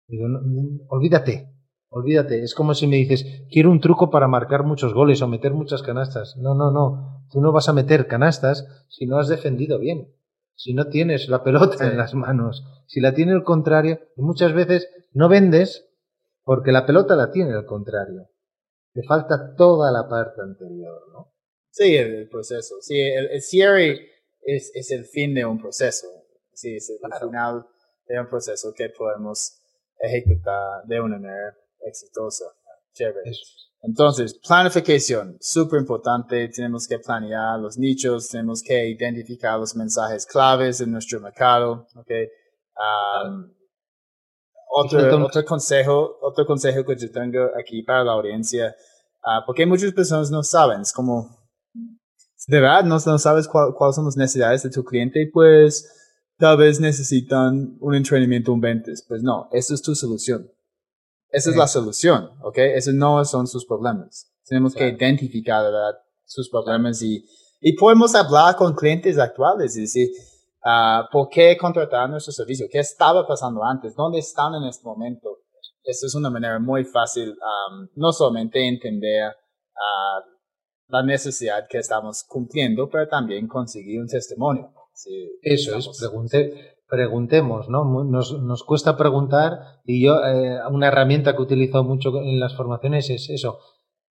[0.08, 0.41] Digo, no,
[0.89, 1.50] olvídate,
[1.96, 5.54] Olvídate, es como si me dices, quiero un truco para marcar muchos goles o meter
[5.54, 6.36] muchas canastas.
[6.38, 7.24] No, no, no.
[7.30, 10.08] Tú no vas a meter canastas si no has defendido bien,
[10.56, 14.00] si no tienes la pelota en las manos, si la tiene el contrario.
[14.17, 15.88] Y muchas veces no vendes
[16.43, 18.29] porque la pelota la tiene el contrario.
[18.93, 21.34] Te falta toda la parte anterior, ¿no?
[21.71, 22.75] Sí, el, proceso.
[22.82, 26.08] Sí, el, cierre es, es, el fin de un proceso.
[26.53, 27.65] Sí, es el final
[28.08, 29.60] de un proceso que podemos
[29.97, 32.45] ejecutar de una manera exitosa.
[32.93, 33.32] Chévere.
[33.82, 36.47] Entonces, planificación, súper importante.
[36.49, 41.88] Tenemos que planear los nichos, tenemos que identificar los mensajes claves en nuestro mercado.
[41.95, 42.27] Okay.
[42.77, 43.51] Um,
[44.75, 48.75] otro, otro consejo, otro consejo que yo tengo aquí para la audiencia,
[49.23, 51.38] uh, porque muchas personas no saben, es como,
[52.47, 55.89] de verdad no, no sabes cuáles son las necesidades de tu cliente, pues
[56.38, 59.05] tal vez necesitan un entrenamiento en ventas.
[59.07, 60.49] Pues no, esa es tu solución.
[61.29, 62.57] Esa es la solución, ¿ok?
[62.57, 64.31] Esos no son sus problemas.
[64.45, 65.97] Tenemos que identificar ¿verdad?
[66.25, 67.25] sus problemas y,
[67.59, 70.09] y podemos hablar con clientes actuales y decir,
[70.65, 72.67] uh, ¿por qué contratar nuestro servicio?
[72.71, 73.95] ¿Qué estaba pasando antes?
[73.95, 75.39] ¿Dónde están en este momento?
[75.84, 80.34] Esa es una manera muy fácil, um, no solamente entender uh,
[80.88, 84.73] la necesidad que estamos cumpliendo, pero también conseguir un testimonio.
[85.41, 88.04] Eso es, pregunté, preguntemos, ¿no?
[88.04, 93.10] Nos, nos cuesta preguntar y yo, eh, una herramienta que utilizo mucho en las formaciones
[93.10, 93.58] es eso.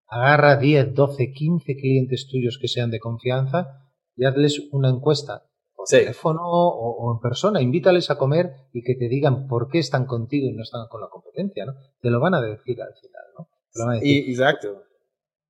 [0.07, 5.43] Agarra 10, 12, 15 clientes tuyos que sean de confianza y hazles una encuesta
[5.81, 10.05] por teléfono o, en persona, invítales a comer y que te digan por qué están
[10.05, 11.73] contigo y no están con la competencia, ¿no?
[12.01, 13.95] Te lo van a decir al final, ¿no?
[14.03, 14.83] Y, exacto.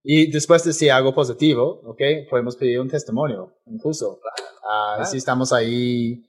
[0.04, 2.02] Y después de si algo positivo, ¿ok?
[2.30, 4.20] Podemos pedir un testimonio, incluso.
[4.64, 6.24] Uh, Si estamos ahí,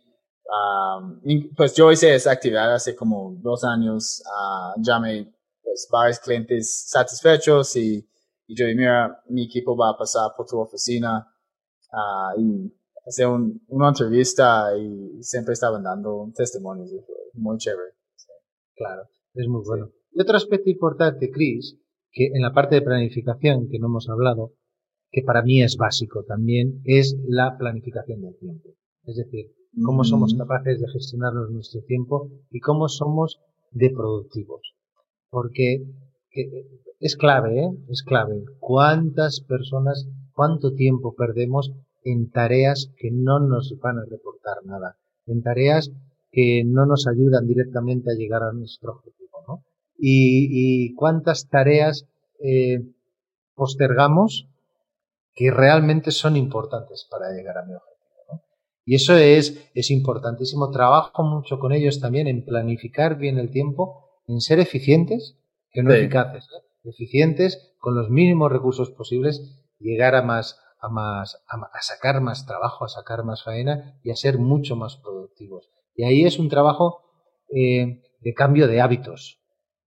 [1.57, 7.77] pues yo hice esa actividad hace como dos años, uh, llamé pues, varios clientes satisfechos
[7.77, 8.07] y,
[8.47, 11.33] y yo dije, mira, mi equipo va a pasar por tu oficina
[11.93, 12.75] uh, y
[13.07, 16.91] hacer un, una entrevista y siempre estaban dando testimonios,
[17.35, 17.93] muy chévere.
[18.75, 19.03] Claro,
[19.35, 19.91] es muy bueno.
[20.13, 21.79] Y otro aspecto importante, Chris,
[22.11, 24.53] que en la parte de planificación que no hemos hablado,
[25.11, 28.71] que para mí es básico también, es la planificación del tiempo.
[29.05, 29.53] Es decir,
[29.85, 34.75] cómo somos capaces de gestionarnos nuestro tiempo y cómo somos de productivos.
[35.31, 35.85] Porque
[37.01, 37.71] es clave, ¿eh?
[37.89, 38.45] Es clave.
[38.59, 41.73] ¿Cuántas personas, cuánto tiempo perdemos
[42.05, 44.97] en tareas que no nos van a reportar nada?
[45.27, 45.91] En tareas
[46.31, 49.65] que no nos ayudan directamente a llegar a nuestro objetivo, ¿no?
[49.99, 52.07] y, cuántas tareas
[52.41, 52.81] eh,
[53.55, 54.49] postergamos
[55.35, 57.93] que realmente son importantes para llegar a mi objetivo.
[58.85, 60.71] Y eso es, es importantísimo.
[60.71, 65.37] Trabajo mucho con ellos también en planificar bien el tiempo, en ser eficientes,
[65.71, 66.89] que no eficaces, ¿eh?
[66.89, 72.85] eficientes con los mínimos recursos posibles, llegar a más, a más, a, sacar más trabajo,
[72.85, 75.71] a sacar más faena y a ser mucho más productivos.
[75.95, 77.03] Y ahí es un trabajo
[77.55, 79.41] eh, de cambio de hábitos.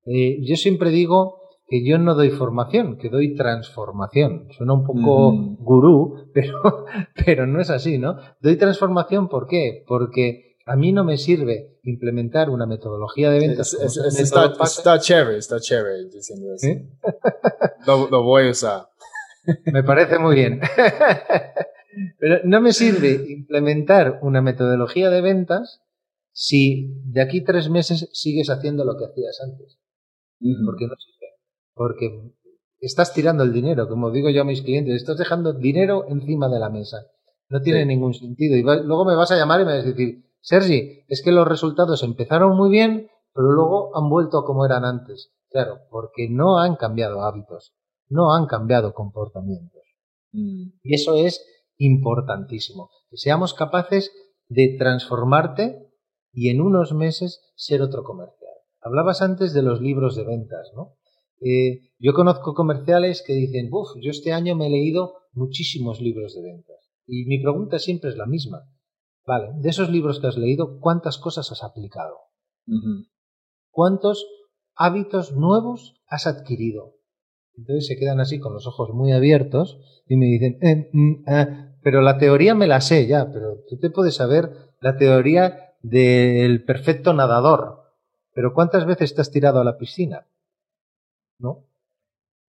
[0.05, 4.47] Eh, yo siempre digo que yo no doy formación, que doy transformación.
[4.51, 6.85] Suena un poco gurú, pero,
[7.25, 8.17] pero no es así, ¿no?
[8.39, 9.83] Doy transformación, ¿por qué?
[9.87, 13.73] Porque a mí no me sirve implementar una metodología de ventas.
[13.73, 16.67] está, chévere, está chévere diciendo eso.
[18.09, 18.89] lo, voy a usar.
[19.65, 20.61] Me parece muy bien.
[22.19, 25.81] Pero no me sirve implementar una metodología de ventas
[26.31, 29.79] si de aquí tres meses sigues haciendo lo que hacías antes
[30.65, 31.27] porque no sirve.
[31.73, 32.31] Porque
[32.79, 36.59] estás tirando el dinero, como digo yo a mis clientes, estás dejando dinero encima de
[36.59, 37.07] la mesa.
[37.49, 38.55] No tiene ningún sentido.
[38.55, 41.47] Y luego me vas a llamar y me vas a decir, Sergi, es que los
[41.47, 45.31] resultados empezaron muy bien, pero luego han vuelto a como eran antes.
[45.49, 47.73] Claro, porque no han cambiado hábitos,
[48.09, 49.81] no han cambiado comportamientos.
[50.31, 50.69] Mm.
[50.83, 51.45] Y eso es
[51.77, 52.89] importantísimo.
[53.09, 54.11] Que seamos capaces
[54.47, 55.89] de transformarte
[56.31, 58.51] y en unos meses ser otro comercial.
[58.81, 60.95] Hablabas antes de los libros de ventas, ¿no?
[61.41, 66.33] Eh, yo conozco comerciales que dicen, uff, yo este año me he leído muchísimos libros
[66.35, 66.77] de ventas.
[67.07, 68.63] Y mi pregunta siempre es la misma.
[69.25, 72.15] Vale, de esos libros que has leído, ¿cuántas cosas has aplicado?
[73.71, 74.25] ¿Cuántos
[74.75, 76.94] hábitos nuevos has adquirido?
[77.57, 81.75] Entonces se quedan así con los ojos muy abiertos y me dicen, eh, mm, ah,
[81.81, 86.63] pero la teoría me la sé ya, pero tú te puedes saber la teoría del
[86.63, 87.83] perfecto nadador,
[88.33, 90.27] pero ¿cuántas veces te has tirado a la piscina?
[91.37, 91.65] ¿No?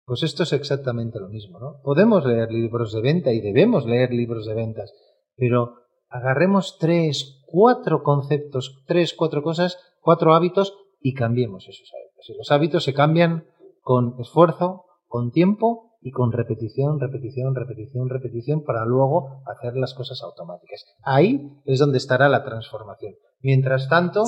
[0.05, 1.81] Pues esto es exactamente lo mismo, ¿no?
[1.83, 4.95] Podemos leer libros de venta y debemos leer libros de ventas,
[5.37, 5.75] pero
[6.09, 12.31] agarremos tres, cuatro conceptos, tres, cuatro cosas, cuatro hábitos y cambiemos esos hábitos.
[12.31, 13.47] Y los hábitos se cambian
[13.83, 20.23] con esfuerzo, con tiempo y con repetición, repetición, repetición, repetición para luego hacer las cosas
[20.23, 20.85] automáticas.
[21.03, 23.15] Ahí es donde estará la transformación.
[23.41, 24.25] Mientras tanto,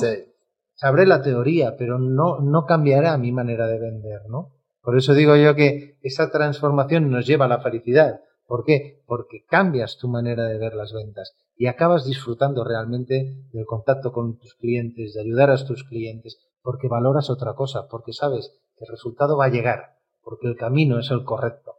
[0.73, 4.55] sabré la teoría, pero no, no cambiará mi manera de vender, ¿no?
[4.81, 8.21] Por eso digo yo que esa transformación nos lleva a la felicidad.
[8.45, 9.03] ¿Por qué?
[9.05, 14.39] Porque cambias tu manera de ver las ventas y acabas disfrutando realmente del contacto con
[14.39, 18.91] tus clientes, de ayudar a tus clientes, porque valoras otra cosa, porque sabes que el
[18.91, 19.98] resultado va a llegar,
[20.29, 21.73] porque el camino es el correcto.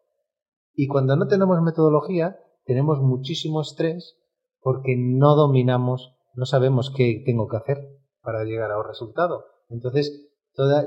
[0.74, 4.16] Y cuando no tenemos metodología, tenemos muchísimo estrés
[4.60, 7.78] porque no dominamos, no sabemos qué tengo que hacer
[8.22, 9.44] para llegar a un resultado.
[9.68, 10.26] Entonces,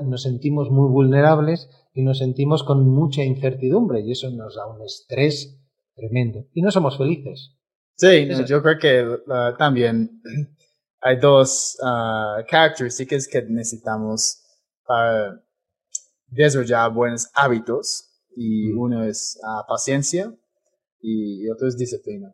[0.04, 4.82] nos sentimos muy vulnerables y nos sentimos con mucha incertidumbre y eso nos da un
[4.82, 5.58] estrés
[5.94, 6.44] tremendo.
[6.52, 7.56] Y no somos felices.
[7.96, 10.20] Sí, yo creo que uh, también
[11.00, 14.42] hay dos uh, características que necesitamos
[14.84, 15.40] para
[16.34, 20.32] desarrollar buenos hábitos y uno es uh, paciencia
[21.00, 22.32] y otro es disciplina.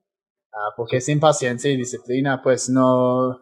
[0.77, 3.41] porque sin paciencia y disciplina, pues no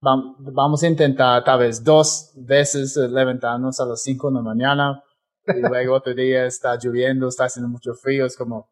[0.00, 5.02] vamos a intentar tal vez dos veces levantarnos a las cinco de la mañana
[5.46, 8.70] y luego otro día está lloviendo, está haciendo mucho frío, es como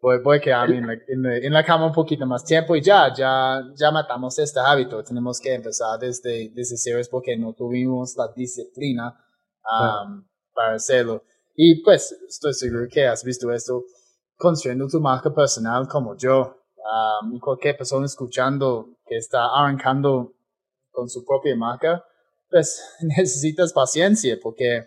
[0.00, 3.90] voy, voy a quedarme en la, cama un poquito más tiempo y ya, ya, ya
[3.92, 5.02] matamos este hábito.
[5.04, 9.16] Tenemos que empezar desde, desde cero porque no tuvimos la disciplina
[9.64, 11.22] um, para hacerlo.
[11.54, 13.84] Y pues estoy seguro que has visto esto
[14.36, 16.58] construyendo tu marca personal como yo.
[16.76, 20.34] Um, y cualquier persona escuchando que está arrancando
[20.90, 22.04] con su propia marca,
[22.50, 24.86] pues necesitas paciencia porque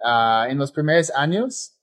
[0.00, 1.78] uh, en los primeros años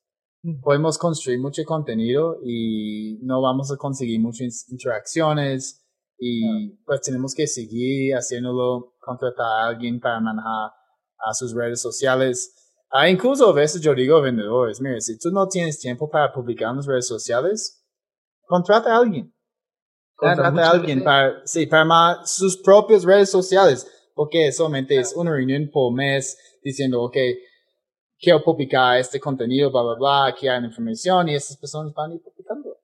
[0.61, 5.85] podemos construir mucho contenido y no vamos a conseguir muchas interacciones
[6.17, 10.71] y pues tenemos que seguir haciéndolo, contratar a alguien para manejar
[11.19, 12.55] a sus redes sociales.
[12.91, 16.31] Ah, incluso a veces yo digo a vendedores, mire, si tú no tienes tiempo para
[16.33, 17.85] publicar en las redes sociales,
[18.47, 19.33] contrata a alguien.
[20.15, 25.69] Contrata a alguien para, sí, para sus propias redes sociales, porque solamente es una reunión
[25.71, 27.15] por mes diciendo, ok,
[28.19, 32.15] quiero publicar este contenido, bla, bla, bla, aquí hay información y esas personas van a
[32.15, 32.75] ir publicando.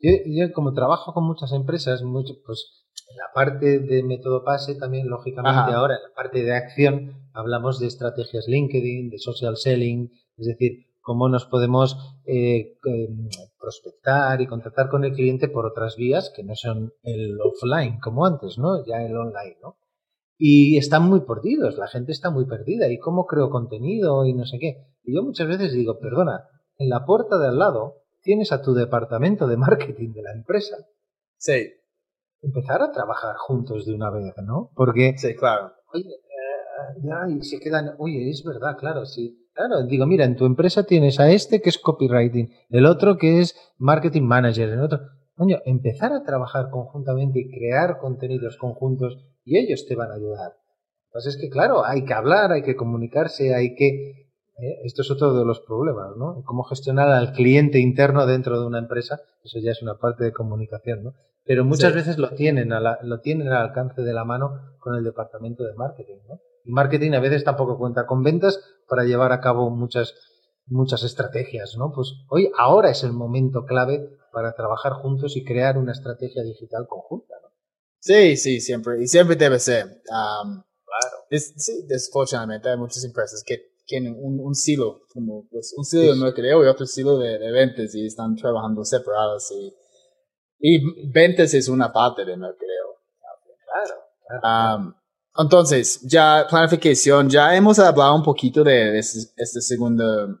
[0.00, 4.76] Yo, yo como trabajo con muchas empresas, mucho, pues en la parte de método PASE
[4.76, 10.10] también, lógicamente, ahora en la parte de acción hablamos de estrategias LinkedIn, de social selling,
[10.36, 13.28] es decir, cómo nos podemos eh, em,
[13.60, 18.24] prospectar y contactar con el cliente por otras vías que no son el offline como
[18.24, 18.84] antes, ¿no?
[18.86, 19.76] Ya el online, ¿no?
[20.38, 22.90] y están muy perdidos, la gente está muy perdida.
[22.90, 24.76] ¿Y cómo creo contenido y no sé qué?
[25.04, 28.74] Y yo muchas veces digo, perdona, en la puerta de al lado tienes a tu
[28.74, 30.76] departamento de marketing de la empresa.
[31.36, 31.72] Sí.
[32.44, 34.70] Empezar a trabajar juntos de una vez, ¿no?
[34.74, 35.14] Porque.
[35.16, 35.72] Sí, claro.
[35.92, 37.94] Oye, eh, ya, y se quedan.
[37.98, 39.40] Oye, es verdad, claro, sí.
[39.54, 43.40] Claro, digo, mira, en tu empresa tienes a este que es copywriting, el otro que
[43.40, 45.00] es marketing manager, el otro.
[45.36, 50.54] Coño, empezar a trabajar conjuntamente y crear contenidos conjuntos y ellos te van a ayudar.
[51.08, 54.23] Entonces es que, claro, hay que hablar, hay que comunicarse, hay que...
[54.58, 54.80] ¿eh?
[54.84, 56.42] Esto es otro de los problemas, ¿no?
[56.44, 60.32] Cómo gestionar al cliente interno dentro de una empresa, eso ya es una parte de
[60.32, 61.14] comunicación, ¿no?
[61.44, 65.04] Pero muchas veces lo tienen, a lo tienen al alcance de la mano con el
[65.04, 66.40] departamento de marketing, ¿no?
[66.64, 70.14] Y marketing a veces tampoco cuenta con ventas para llevar a cabo muchas,
[70.66, 71.92] muchas estrategias, ¿no?
[71.94, 76.86] Pues hoy, ahora es el momento clave para trabajar juntos y crear una estrategia digital
[76.88, 77.48] conjunta, ¿no?
[78.00, 79.02] Sí, sí, siempre.
[79.02, 79.84] Y siempre debe ser.
[80.08, 81.16] Um, claro.
[81.30, 86.20] sí, desfortunadamente hay muchas empresas que tienen un, un silo, como pues, un silo de
[86.20, 89.52] mercadeo y otro silo de, de, ventas y están trabajando separados.
[89.52, 89.72] Y,
[90.58, 92.84] y ventas es una parte de mercadeo.
[94.40, 94.78] Claro.
[94.78, 94.94] Um,
[95.36, 100.40] entonces, ya planificación, ya hemos hablado un poquito de, este, este segundo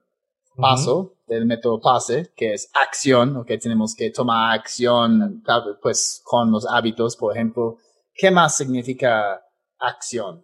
[0.56, 5.42] paso del método PASE, que es acción, que tenemos que tomar acción,
[5.82, 7.78] pues con los hábitos, por ejemplo.
[8.14, 9.42] ¿Qué más significa
[9.78, 10.43] acción?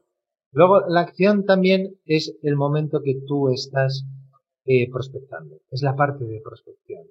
[0.53, 4.05] Luego, la acción también es el momento que tú estás
[4.65, 5.61] eh, prospectando.
[5.71, 7.05] Es la parte de prospección.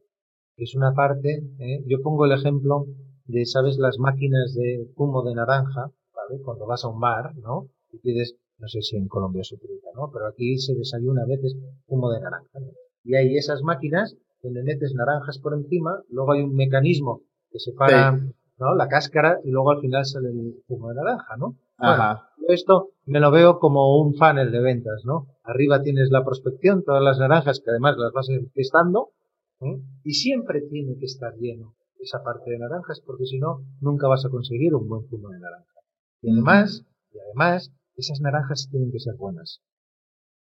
[0.58, 2.86] Es una parte, eh, yo pongo el ejemplo
[3.26, 3.78] de, ¿sabes?
[3.78, 6.42] Las máquinas de zumo de naranja, ¿vale?
[6.44, 7.70] Cuando vas a un bar, ¿no?
[7.92, 10.12] Y pides, no sé si en Colombia se utiliza, ¿no?
[10.12, 11.56] Pero aquí se desayuna a veces
[11.88, 12.60] zumo de naranja.
[12.60, 12.68] ¿no?
[13.04, 18.12] y hay esas máquinas donde metes naranjas por encima, luego hay un mecanismo que separa
[18.60, 18.76] ¿no?
[18.76, 21.56] la cáscara y luego al final sale el zumo de naranja, ¿no?
[21.80, 22.30] Ajá.
[22.48, 25.28] esto me lo veo como un funnel de ventas, ¿no?
[25.44, 29.14] Arriba tienes la prospección, todas las naranjas que además las vas testando
[29.62, 29.82] ¿eh?
[30.04, 34.26] y siempre tiene que estar lleno esa parte de naranjas porque si no nunca vas
[34.26, 35.74] a conseguir un buen zumo de naranja.
[36.22, 39.62] Y además, y además esas naranjas tienen que ser buenas.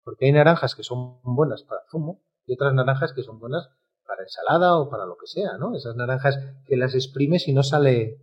[0.03, 3.69] Porque hay naranjas que son buenas para zumo y otras naranjas que son buenas
[4.05, 5.75] para ensalada o para lo que sea, ¿no?
[5.75, 8.17] Esas naranjas que las exprimes y no sale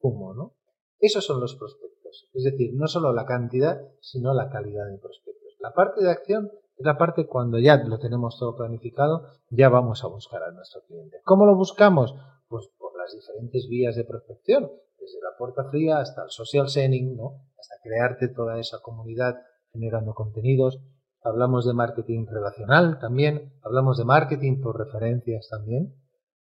[0.00, 0.54] humo, ¿no?
[0.98, 2.01] Esos son los prospectos.
[2.32, 5.56] Es decir, no solo la cantidad, sino la calidad de prospectos.
[5.60, 10.02] La parte de acción es la parte cuando ya lo tenemos todo planificado, ya vamos
[10.04, 11.18] a buscar a nuestro cliente.
[11.24, 12.14] ¿Cómo lo buscamos?
[12.48, 17.16] Pues por las diferentes vías de prospección, desde la puerta fría hasta el social selling,
[17.16, 17.46] ¿no?
[17.58, 19.36] Hasta crearte toda esa comunidad
[19.72, 20.80] generando contenidos,
[21.22, 25.94] hablamos de marketing relacional también, hablamos de marketing por referencias también.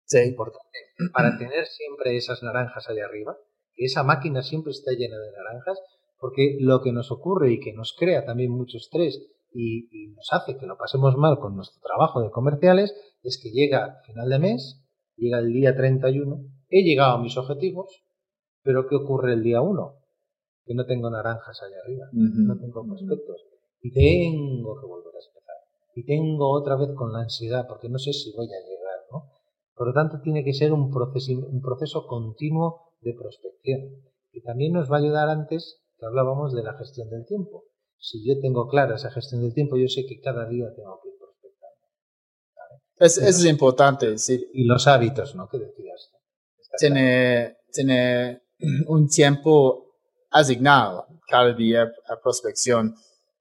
[0.06, 0.20] Sí.
[0.20, 0.80] Importante.
[1.14, 3.38] Para tener siempre esas naranjas allá arriba,
[3.76, 5.80] que esa máquina siempre está llena de naranjas,
[6.20, 9.22] porque lo que nos ocurre y que nos crea también mucho estrés
[9.54, 13.52] y, y nos hace que lo pasemos mal con nuestro trabajo de comerciales es que
[13.52, 14.82] llega final de mes,
[15.18, 18.04] llega el día 31, he llegado a mis objetivos,
[18.64, 19.96] pero ¿qué ocurre el día 1?
[20.66, 23.46] Que no tengo naranjas allá arriba, no tengo prospectos
[23.86, 25.56] y tengo que volver a empezar.
[25.94, 28.75] Y tengo otra vez con la ansiedad, porque no sé si voy a llegar.
[29.76, 33.82] Por lo tanto, tiene que ser un proceso, un proceso continuo de prospección.
[34.32, 37.66] Y también nos va a ayudar antes que hablábamos de la gestión del tiempo.
[37.98, 41.10] Si yo tengo clara esa gestión del tiempo, yo sé que cada día tengo que
[41.10, 41.76] ir prospectando.
[42.98, 44.46] Es, eso es importante, sí.
[44.54, 45.48] Y los hábitos, ¿no?
[45.50, 46.12] Que decías.
[46.78, 48.42] Tiene, tiene
[48.88, 49.96] un tiempo
[50.32, 52.96] asignado cada día a prospección.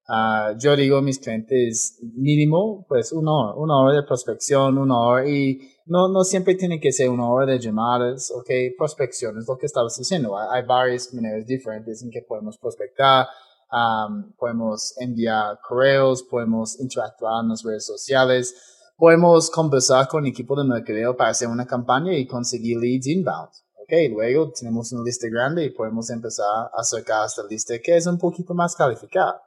[0.07, 5.01] Uh, yo digo a mis clientes mínimo, pues una hora, una hora de prospección, una
[5.01, 9.49] hora y no, no siempre tiene que ser una hora de llamadas, ok, prospección es
[9.49, 10.37] lo que estabas diciendo.
[10.37, 13.27] Hay, hay varias maneras diferentes en que podemos prospectar,
[13.73, 18.55] um, podemos enviar correos, podemos interactuar en las redes sociales,
[18.99, 23.49] podemos conversar con el equipo de mercadeo para hacer una campaña y conseguir leads inbound.
[23.83, 28.07] Ok, luego tenemos una lista grande y podemos empezar a acercar esta lista que es
[28.07, 29.41] un poquito más calificada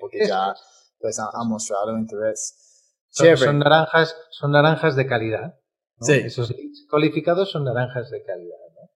[0.00, 0.54] porque ya
[1.00, 3.02] pues han, mostrado interés.
[3.08, 5.58] Son, son, naranjas, son naranjas de calidad.
[6.00, 6.12] Sí.
[6.12, 6.54] Esos
[6.90, 8.56] cualificados son naranjas de calidad.
[8.74, 8.90] ¿no?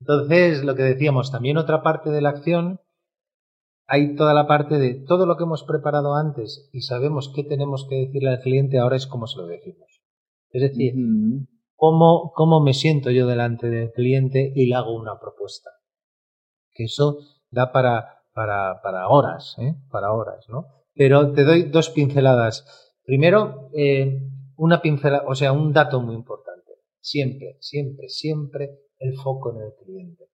[0.00, 2.80] Entonces, lo que decíamos, también otra parte de la acción,
[3.86, 7.86] hay toda la parte de todo lo que hemos preparado antes y sabemos qué tenemos
[7.88, 10.02] que decirle al cliente, ahora es cómo se lo decimos.
[10.50, 10.94] Es decir,
[11.74, 15.70] cómo, cómo me siento yo delante del cliente y le hago una propuesta.
[16.72, 17.18] Que eso
[17.50, 19.74] da para para, para horas, ¿eh?
[19.90, 20.66] para horas, ¿no?
[20.94, 22.92] Pero te doy dos pinceladas.
[23.04, 24.20] Primero, eh,
[24.56, 26.72] una pincelada, o sea, un dato muy importante.
[27.00, 30.24] Siempre, siempre, siempre el foco en el cliente.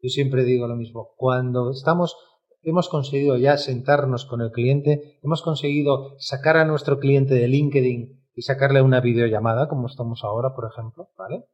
[0.00, 1.10] Yo siempre digo lo mismo.
[1.16, 2.16] Cuando estamos,
[2.62, 8.26] hemos conseguido ya sentarnos con el cliente, hemos conseguido sacar a nuestro cliente de LinkedIn
[8.34, 11.44] y sacarle una videollamada, como estamos ahora, por ejemplo, ¿vale?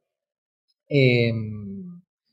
[0.87, 1.33] Eh,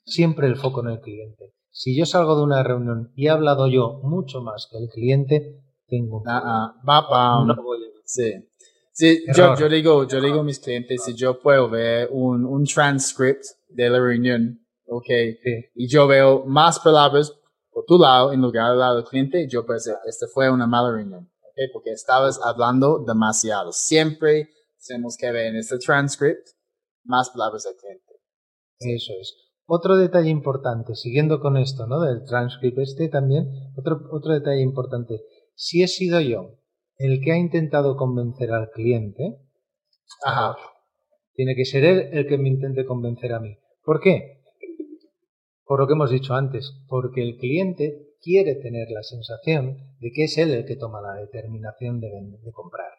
[0.05, 1.55] siempre el foco en el cliente.
[1.73, 5.59] Si yo salgo de una reunión y he hablado yo mucho más que el cliente,
[5.89, 7.89] tengo ah, ah, no voy a...
[8.05, 8.49] Sí.
[8.93, 12.64] Sí, yo, yo, digo, yo digo a mis clientes, si yo puedo ver un, un
[12.64, 15.09] transcript de la reunión, ok,
[15.75, 17.33] y yo veo más palabras
[17.70, 20.66] por tu lado en lugar del lado del cliente, yo puedo decir, esta fue una
[20.66, 23.73] mala reunión, ok, porque estabas hablando demasiado.
[23.73, 24.51] Siempre
[24.87, 26.49] tenemos que ver en este transcript
[27.05, 28.12] más palabras del cliente.
[28.79, 29.35] Eso es.
[29.66, 32.00] Otro detalle importante, siguiendo con esto, ¿no?
[32.00, 35.22] Del transcript este también, otro, otro detalle importante.
[35.54, 36.58] Si he sido yo
[36.98, 39.38] el que ha intentado convencer al cliente,
[40.24, 40.56] Ajá.
[41.34, 43.56] tiene que ser él el que me intente convencer a mí.
[43.84, 44.42] ¿Por qué?
[45.64, 50.24] Por lo que hemos dicho antes, porque el cliente quiere tener la sensación de que
[50.24, 52.10] es él el que toma la determinación de,
[52.42, 52.90] de comprar.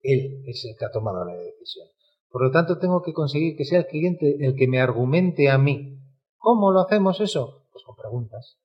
[0.00, 1.88] Él es el que ha tomado la decisión.
[2.30, 5.58] Por lo tanto, tengo que conseguir que sea el cliente el que me argumente a
[5.58, 5.98] mí.
[6.36, 7.66] ¿Cómo lo hacemos eso?
[7.72, 8.58] Pues con preguntas.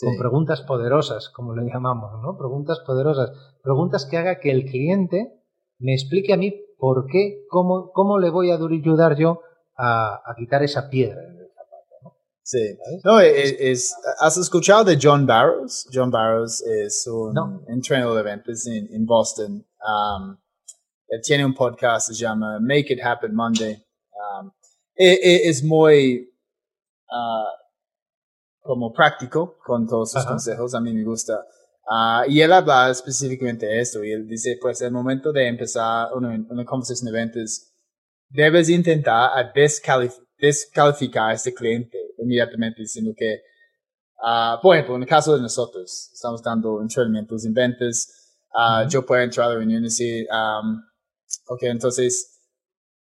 [0.00, 2.36] Con preguntas poderosas, como le llamamos, ¿no?
[2.36, 3.30] Preguntas poderosas.
[3.62, 5.40] Preguntas que haga que el cliente
[5.78, 9.40] me explique a mí por qué, cómo, cómo le voy a ayudar yo
[9.76, 12.16] a, quitar esa piedra del zapato, ¿no?
[12.42, 12.76] Sí.
[13.04, 15.88] No, es, ¿Has escuchado de John Barrows?
[15.92, 19.64] John Barrows es un entrenador de ventas en, Boston.
[19.80, 20.36] Um,
[21.22, 23.74] tiene un podcast que se llama Make It Happen Monday.
[24.12, 24.50] Um,
[24.94, 26.30] e, e, es muy
[27.10, 27.64] uh,
[28.60, 30.74] como práctico con todos sus consejos.
[30.74, 31.44] A mí me gusta.
[31.86, 34.02] Uh, y él habla específicamente de esto.
[34.02, 37.72] Y él dice, pues, el momento de empezar una, una conversación de ventas,
[38.28, 39.52] debes intentar
[40.38, 43.42] descalificar a este cliente inmediatamente diciendo que,
[44.22, 48.38] uh, por ejemplo, en el caso de nosotros, estamos dando entrenamientos en ventas.
[48.54, 50.80] Uh, Yo puedo entrar a la reunión y decir, um,
[51.46, 52.40] Ok, entonces,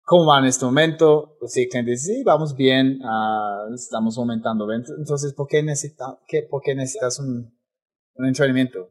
[0.03, 1.37] ¿cómo va en este momento?
[1.39, 4.95] Pues sí, cliente dice, sí, vamos bien, uh, estamos aumentando ventas.
[4.99, 7.53] Entonces, ¿por qué, necesita, qué, ¿por qué necesitas un,
[8.14, 8.91] un entrenamiento?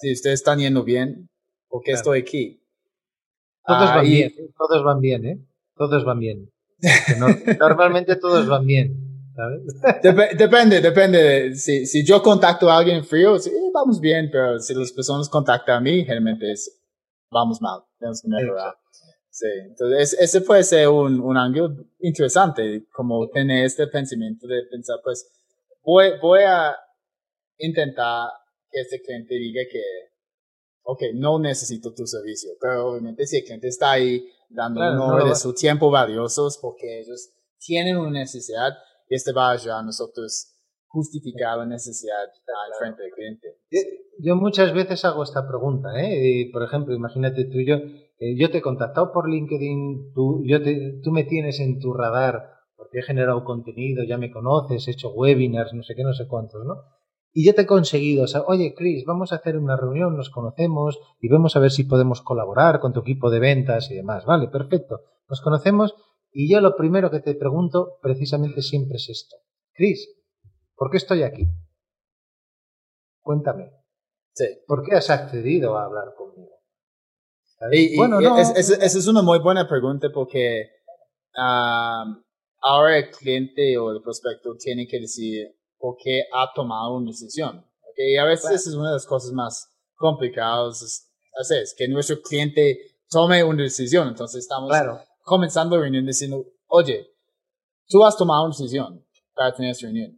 [0.00, 1.28] Si ustedes están yendo bien,
[1.68, 2.62] ¿por qué estoy aquí?
[3.66, 4.50] Todos van bien, ¿eh?
[4.56, 5.46] todos van bien, ¿eh?
[5.76, 6.50] Todos van bien.
[7.60, 8.96] normalmente todos van bien.
[10.38, 11.54] depende, depende.
[11.54, 15.76] si, si, yo contacto a alguien frío, sí, vamos bien, pero si las personas contactan
[15.76, 16.80] a mí, generalmente es,
[17.30, 18.74] vamos mal, tenemos que mejorar.
[19.30, 24.98] Sí, entonces ese puede ser un, un ángulo interesante, como tener este pensamiento de pensar,
[25.04, 25.30] pues,
[25.84, 26.76] voy, voy a
[27.58, 28.30] intentar
[28.70, 29.82] que este cliente diga que,
[30.82, 35.34] ok, no necesito tu servicio, pero obviamente si el cliente está ahí dando claro, de
[35.34, 38.72] su tiempo valiosos porque ellos tienen una necesidad,
[39.08, 40.57] este va a ayudar a nosotros
[40.88, 43.48] justificar la necesidad al frente del cliente.
[44.18, 46.50] Yo muchas veces hago esta pregunta, ¿eh?
[46.52, 50.42] por ejemplo, imagínate tú y yo, eh, yo te he contactado por LinkedIn, tú
[51.12, 55.74] me tienes en tu radar porque he generado contenido, ya me conoces, he hecho webinars,
[55.74, 56.76] no sé qué, no sé cuántos, ¿no?
[57.32, 60.30] Y yo te he conseguido, o sea, oye, Chris, vamos a hacer una reunión, nos
[60.30, 64.24] conocemos y vemos a ver si podemos colaborar con tu equipo de ventas y demás.
[64.24, 65.02] Vale, perfecto.
[65.28, 65.94] Nos conocemos
[66.32, 69.36] y yo lo primero que te pregunto precisamente siempre es esto.
[69.74, 70.08] Chris,
[70.78, 71.46] ¿por qué estoy aquí?
[73.20, 73.70] Cuéntame.
[74.32, 74.46] Sí.
[74.66, 76.58] ¿Por qué has accedido a hablar conmigo?
[77.96, 80.70] bueno, no, esa es, una muy buena pregunta porque
[81.34, 87.64] ahora el cliente o el prospecto tiene que decir por qué ha tomado una decisión.
[87.90, 88.14] ¿okay?
[88.14, 90.82] Y a veces es una de las cosas más complicadas.
[90.82, 92.78] Es, que nuestro cliente
[93.10, 94.08] tome una decisión.
[94.08, 94.72] Entonces estamos
[95.22, 97.08] comenzando la reunión diciendo, oye,
[97.88, 99.04] tú has tomado una decisión
[99.34, 100.17] para tener esta reunión.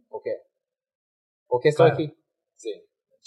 [1.51, 1.71] ¿Por qué?
[1.75, 2.17] ¿Por qué estoy aquí?
[2.55, 2.69] Sí.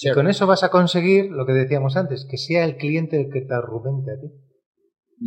[0.00, 3.30] Y con eso vas a conseguir lo que decíamos antes, que sea el cliente el
[3.30, 4.32] que te argumente a ti.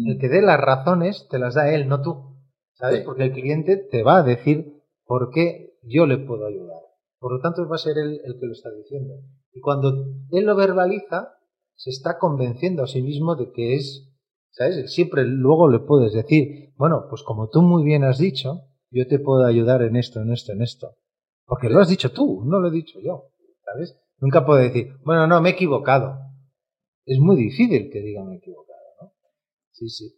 [0.06, 0.20] El mm.
[0.20, 2.36] que dé las razones te las da él, no tú.
[2.74, 3.04] ¿Sabes?
[3.06, 6.82] Porque el cliente te va a decir por qué yo le puedo ayudar.
[7.20, 9.16] Por lo tanto, va a ser él el que lo está diciendo.
[9.54, 11.34] Y cuando él lo verbaliza,
[11.76, 14.12] se está convenciendo a sí mismo de que es,
[14.52, 14.94] ¿sabes?
[14.94, 19.20] Siempre luego le puedes decir, bueno, pues como tú muy bien has dicho, yo te
[19.20, 20.96] puedo ayudar en esto, en esto, en esto.
[21.48, 23.32] Porque lo has dicho tú, no lo he dicho yo,
[23.64, 23.96] ¿sabes?
[24.20, 26.20] Nunca puedo decir, bueno, no, me he equivocado.
[27.06, 29.14] Es muy difícil que diga me he equivocado, ¿no?
[29.72, 30.14] Sí, sí.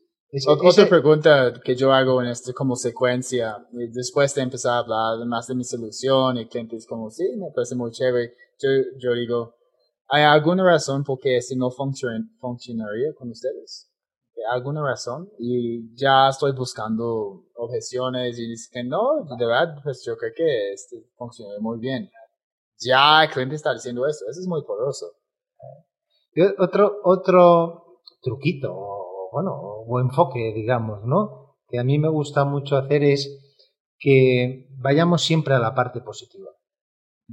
[0.48, 5.48] Otra pregunta que yo hago en esto como secuencia, después de empezar a hablar más
[5.48, 8.70] de mi solución, y el cliente es como, sí, me parece muy chévere, yo,
[9.00, 9.56] yo digo,
[10.08, 13.89] ¿hay alguna razón por qué esto no funcionaría con ustedes?
[14.48, 15.30] ¿Hay alguna razón?
[15.38, 20.74] Y ya estoy buscando objeciones y dicen que no, de verdad, pues yo creo que
[20.74, 22.10] este funciona muy bien.
[22.80, 25.08] Ya el cliente está diciendo eso, eso es muy poderoso.
[26.58, 29.00] Otro, otro truquito
[29.32, 31.56] bueno, o enfoque, digamos, ¿no?
[31.68, 33.66] Que a mí me gusta mucho hacer es
[33.98, 36.50] que vayamos siempre a la parte positiva.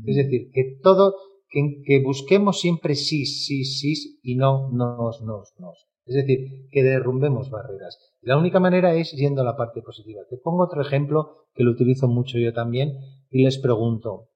[0.04, 1.14] Es decir, que todo,
[1.48, 5.72] que, que busquemos siempre sí, sí, sí y no, no, no, no.
[6.06, 7.98] Es decir, que derrumbemos barreras.
[8.20, 10.22] La única manera es yendo a la parte positiva.
[10.30, 12.92] Te pongo otro ejemplo que lo utilizo mucho yo también
[13.28, 14.28] y les pregunto,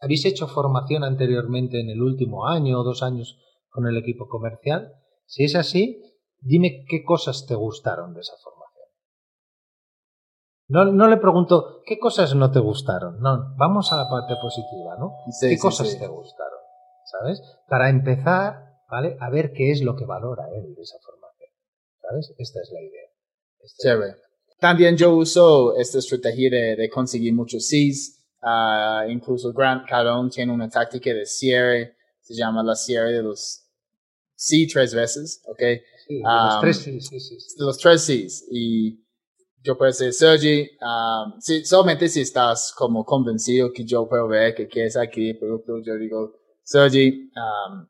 [0.00, 3.38] ¿habéis hecho formación anteriormente en el último año o dos años
[3.68, 4.92] con el equipo comercial?
[5.24, 6.02] Si es así,
[6.40, 8.58] dime qué cosas te gustaron de esa formación.
[10.66, 13.20] No, no le pregunto qué cosas no te gustaron.
[13.20, 15.12] No, vamos a la parte positiva, ¿no?
[15.40, 16.58] ¿Qué cosas te gustaron?
[17.04, 17.40] ¿Sabes?
[17.68, 19.16] Para empezar, ¿vale?
[19.20, 21.50] A ver qué es lo que valora él de esa formación.
[22.00, 22.34] ¿Sabes?
[22.38, 23.08] Esta es la idea.
[23.78, 24.16] Chévere.
[24.58, 28.16] También yo uso esta estrategia de, conseguir muchos Cs.
[28.42, 33.64] Ah, incluso Grant Cardone tiene una táctica de cierre, se llama la cierre de los
[34.34, 35.62] C tres veces, ¿ok?
[36.08, 38.46] los tres Cs, sí, sí, Los tres Cs.
[38.50, 39.04] Y
[39.62, 44.54] yo puedo decir, Sergi, um, si, solamente si estás como convencido que yo puedo ver
[44.54, 46.32] que quieres aquí el producto, yo digo,
[46.62, 47.86] Sergi, um,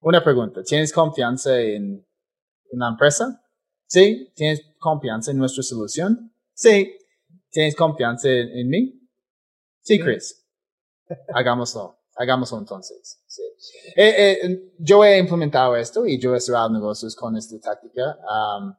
[0.00, 2.06] una pregunta, ¿tienes confianza en,
[2.70, 3.42] en la empresa?
[3.88, 4.30] Sí.
[4.34, 6.32] ¿Tienes confianza en nuestra solución?
[6.52, 6.94] Sí.
[7.50, 9.00] ¿Tienes confianza en, mí?
[9.80, 10.46] Sí, Chris.
[11.34, 11.96] Hagámoslo.
[12.14, 13.22] Hagámoslo entonces.
[13.26, 13.42] Sí.
[13.96, 18.18] Eh, eh, yo he implementado esto y yo he cerrado negocios con esta táctica.
[18.28, 18.74] Um,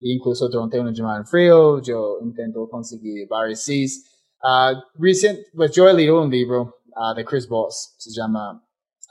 [0.00, 4.10] incluso durante una llamada en frío, yo intento conseguir varios Cs.
[4.42, 8.62] Uh, recent, pues yo he leído un libro uh, de Chris Voss, se llama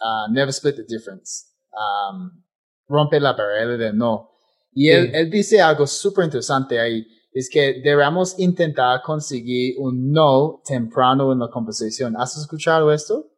[0.01, 1.52] uh, Never Split the Difference.
[1.74, 2.43] Um,
[2.88, 4.30] rompe la barrera de no.
[4.74, 10.61] Y él, él dice algo súper interesante ahí, es que debemos intentar conseguir un no
[10.65, 12.15] temprano en la conversación.
[12.17, 13.30] ¿Has escuchado esto?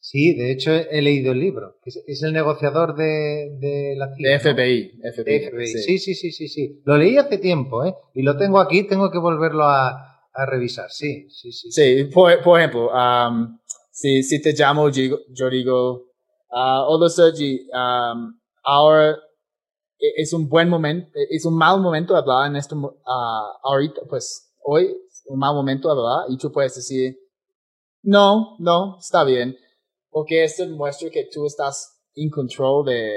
[0.00, 1.78] Sí, de hecho he leído el libro.
[1.84, 4.30] Es, el negociador de, de la CIA.
[4.30, 5.00] De FBI.
[5.12, 5.98] FBI, Sí.
[5.98, 6.14] sí.
[6.14, 7.92] sí, sí, sí, Lo leí hace tiempo, ¿eh?
[8.14, 9.90] Y lo tengo aquí, tengo que volverlo a,
[10.32, 10.90] a revisar.
[10.90, 11.72] Sí, sí, sí.
[11.72, 13.58] Sí, por, por ejemplo, um,
[13.90, 16.05] si, si te llamo, yo, digo,
[16.56, 18.32] Uh, Hola Sergi, um,
[18.64, 19.18] ahora
[20.00, 24.00] e, es un buen momento, e, es un mal momento hablar en esto, uh, ahorita,
[24.08, 24.96] pues hoy,
[25.26, 27.14] un mal momento hablar y tú puedes decir,
[28.04, 29.54] no, no, está bien,
[30.08, 33.12] porque esto muestra que tú estás en control de,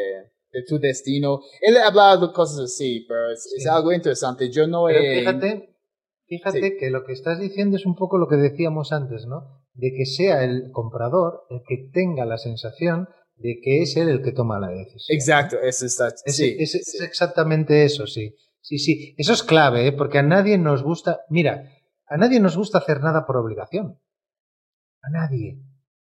[0.51, 1.39] de tu destino.
[1.61, 4.49] Él ha hablado de cosas así, pero es, es algo interesante.
[4.51, 5.19] Yo no Pero he...
[5.19, 5.77] fíjate,
[6.27, 6.77] fíjate Sí.
[6.77, 9.61] que lo que estás diciendo es un poco lo que decíamos antes, ¿no?
[9.75, 13.07] De que sea el comprador el que tenga la sensación
[13.39, 15.15] de que es él el que toma la decisión.
[15.15, 16.09] Exacto, eso está...
[16.25, 18.35] Es, sí, es- exactamente eso, sí.
[18.61, 19.15] Sí, sí.
[19.17, 19.91] Eso es clave, ¿eh?
[19.93, 21.21] porque a nadie nos gusta.
[21.29, 21.71] Mira,
[22.07, 23.97] a nadie nos gusta hacer nada por obligación.
[25.01, 25.59] A nadie.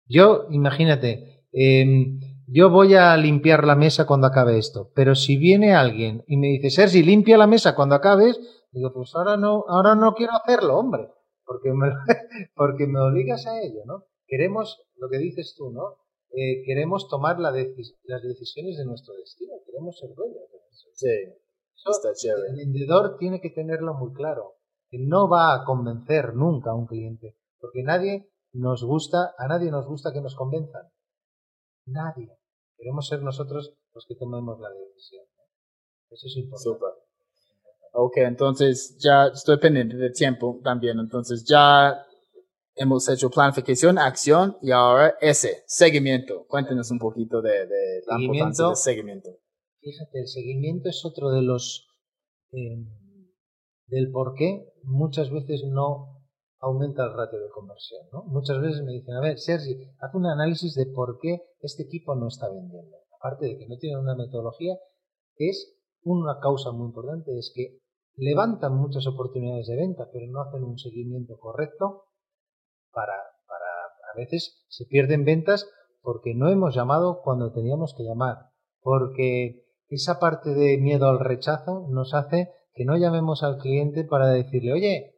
[0.06, 5.74] Yo, imagínate, em, yo voy a limpiar la mesa cuando acabe esto, pero si viene
[5.74, 8.38] alguien y me dice, Sergi, limpia la mesa cuando acabes,
[8.72, 11.08] digo, pues ahora no, ahora no quiero hacerlo, hombre,
[11.44, 11.88] porque me,
[12.54, 14.04] porque me obligas a ello, ¿no?
[14.26, 15.98] Queremos, lo que dices tú, ¿no?
[16.38, 21.08] Eh, queremos tomar la las decisiones de nuestro destino, queremos ser dueños de nuestro Sí,
[21.74, 22.50] eso está chévere.
[22.50, 24.56] el vendedor tiene que tenerlo muy claro,
[24.90, 29.70] que no va a convencer nunca a un cliente, porque nadie nos gusta, a nadie
[29.70, 30.82] nos gusta que nos convenzan.
[31.86, 32.36] Nadie.
[32.76, 35.24] Queremos ser nosotros los que tomemos la decisión.
[35.38, 36.14] ¿no?
[36.14, 36.78] Eso es importante.
[36.78, 37.06] Super.
[37.92, 40.98] Ok, entonces ya estoy pendiente de tiempo también.
[40.98, 42.05] Entonces ya
[42.76, 46.46] hemos hecho planificación, acción y ahora ese, seguimiento.
[46.46, 48.68] Cuéntenos un poquito de, de la importancia Seguimiento.
[48.68, 49.30] del seguimiento.
[49.80, 51.88] Fíjate, el seguimiento es otro de los
[52.52, 52.84] eh,
[53.88, 56.16] del por qué muchas veces no
[56.60, 58.02] aumenta el ratio de conversión.
[58.12, 58.24] ¿no?
[58.24, 62.14] Muchas veces me dicen, a ver, Sergi, haz un análisis de por qué este equipo
[62.14, 62.96] no está vendiendo.
[63.18, 64.76] Aparte de que no tienen una metodología,
[65.36, 67.78] es una causa muy importante, es que
[68.16, 72.04] levantan muchas oportunidades de venta, pero no hacen un seguimiento correcto
[72.96, 73.12] para,
[73.46, 73.66] para
[74.12, 75.68] a veces se pierden ventas
[76.00, 81.86] porque no hemos llamado cuando teníamos que llamar, porque esa parte de miedo al rechazo
[81.90, 85.14] nos hace que no llamemos al cliente para decirle, oye,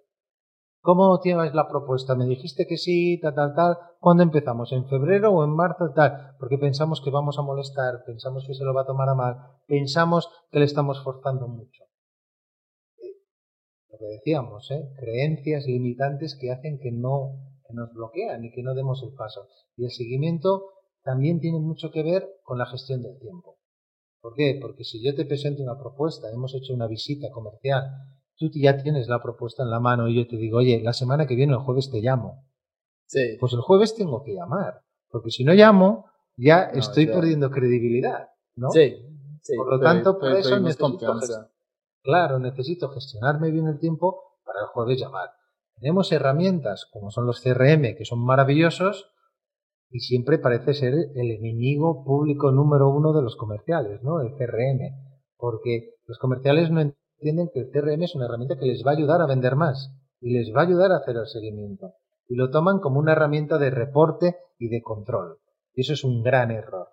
[0.80, 2.14] ¿cómo tienes la propuesta?
[2.14, 3.78] Me dijiste que sí, tal, tal, tal.
[4.00, 4.72] ¿Cuándo empezamos?
[4.72, 5.92] ¿En febrero o en marzo?
[5.94, 6.36] Tal.
[6.38, 9.36] Porque pensamos que vamos a molestar, pensamos que se lo va a tomar a mal,
[9.66, 11.84] pensamos que le estamos forzando mucho.
[12.98, 13.16] Eh,
[13.90, 14.88] Lo que decíamos, ¿eh?
[14.96, 19.46] creencias limitantes que hacen que no, que nos bloquean y que no demos el paso.
[19.76, 20.70] Y el seguimiento
[21.02, 23.58] también tiene mucho que ver con la gestión del tiempo.
[24.20, 24.58] ¿Por qué?
[24.60, 27.84] Porque si yo te presento una propuesta, hemos hecho una visita comercial,
[28.36, 31.26] tú ya tienes la propuesta en la mano y yo te digo, oye, la semana
[31.26, 32.44] que viene, el jueves te llamo.
[33.06, 36.06] Sí, Pues el jueves tengo que llamar, porque si no llamo,
[36.36, 37.12] ya No, estoy ya.
[37.14, 38.70] perdiendo credibilidad, ¿no?
[38.70, 38.96] sí,
[39.42, 39.56] sí.
[39.56, 41.08] Por lo pero- tanto, por eso necesito.
[42.02, 45.30] Claro, necesito gestionarme bien el tiempo para el jueves llamar.
[45.80, 49.10] Tenemos herramientas como son los CRM, que son maravillosos,
[49.90, 54.20] y siempre parece ser el enemigo público número uno de los comerciales, ¿no?
[54.20, 54.80] El CRM.
[55.36, 58.94] Porque los comerciales no entienden que el CRM es una herramienta que les va a
[58.94, 61.94] ayudar a vender más y les va a ayudar a hacer el seguimiento.
[62.28, 65.38] Y lo toman como una herramienta de reporte y de control.
[65.74, 66.88] Y eso es un gran error.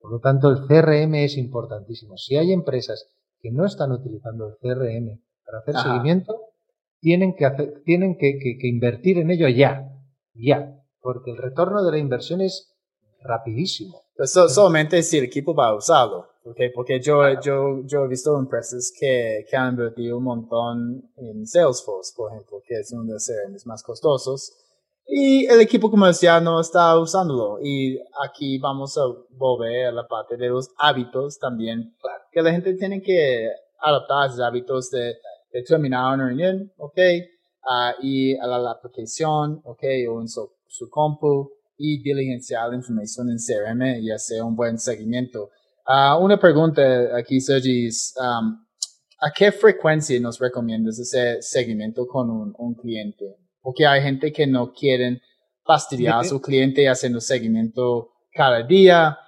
[0.00, 2.16] Por lo tanto, el CRM es importantísimo.
[2.16, 5.90] Si hay empresas que no están utilizando el CRM para hacer Ajá.
[5.90, 6.49] seguimiento,
[7.00, 9.88] tienen que, hacer- tienen que, que- que invertir en ello ya,
[10.34, 12.72] ya, porque el retorno de la inversión es
[13.22, 14.02] rapidísimo.
[14.16, 16.26] Pues so- solamente si el equipo va a usarlo.
[16.44, 16.70] Okay?
[16.74, 22.12] Porque yo, yo, yo he visto empresas que, que han invertido un montón en Salesforce,
[22.16, 24.52] por ejemplo, que es uno de los CRMs más costosos.
[25.06, 27.58] Y el equipo comercial no está usándolo.
[27.62, 31.94] Y aquí vamos a volver a la parte de los hábitos también.
[32.32, 33.48] Que la gente tiene que
[33.80, 35.14] adaptar esos hábitos de,
[35.52, 36.98] de terminar una reunión, ¿ok?
[37.68, 39.82] Ah, y a la, la aplicación, ¿ok?
[40.10, 44.78] O en su, su compu y diligenciar la información en CRM y hacer un buen
[44.78, 45.50] seguimiento.
[45.86, 48.64] Ah, una pregunta aquí, Sergi, es, um,
[49.18, 53.36] ¿a qué frecuencia nos recomiendas hacer seguimiento con un, un cliente?
[53.60, 55.20] Porque hay gente que no quieren
[55.64, 59.18] fastidiar a su cliente haciendo seguimiento cada día.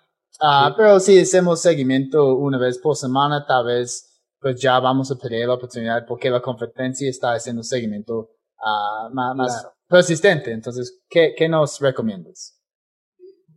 [0.41, 0.75] Ah, Sí.
[0.77, 4.12] Pero si hacemos seguimiento una vez por semana, tal vez
[4.43, 9.35] pues ya vamos a perder la oportunidad porque la competencia está haciendo seguimiento ah, ma-
[9.35, 9.75] más, Claro.
[9.89, 10.51] persistente.
[10.53, 12.59] Entonces, ¿qué, qué nos recomiendas?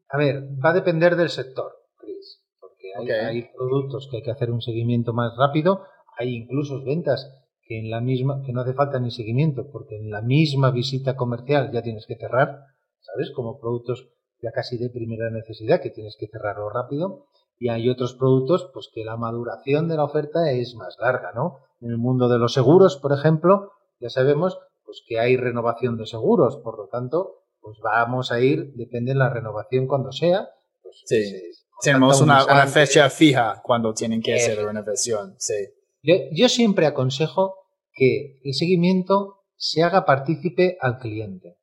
[0.09, 4.31] A ver, va a depender del sector, Chris, porque hay, hay productos que hay que
[4.31, 5.83] hacer un seguimiento más rápido,
[6.17, 7.27] hay incluso ventas
[7.67, 11.15] que en la misma, que no hace falta ni seguimiento, porque en la misma visita
[11.15, 12.59] comercial ya tienes que cerrar,
[12.99, 13.31] ¿sabes?
[13.35, 14.07] Como productos
[14.41, 17.25] ya casi de primera necesidad, que tienes que cerrarlo rápido,
[17.59, 21.59] y hay otros productos, pues que la maduración de la oferta es más larga, ¿no?
[21.81, 26.05] En el mundo de los seguros, por ejemplo, ya sabemos pues que hay renovación de
[26.05, 30.49] seguros, por lo tanto, pues vamos a ir, depende de la renovación cuando sea,
[30.83, 31.51] pues Sí.
[31.81, 35.35] Tenemos una, fecha fija cuando tienen que hacer la renovación.
[35.37, 35.55] Sí.
[36.01, 37.55] Yo, yo siempre aconsejo
[37.93, 41.57] que el seguimiento se haga partícipe al cliente.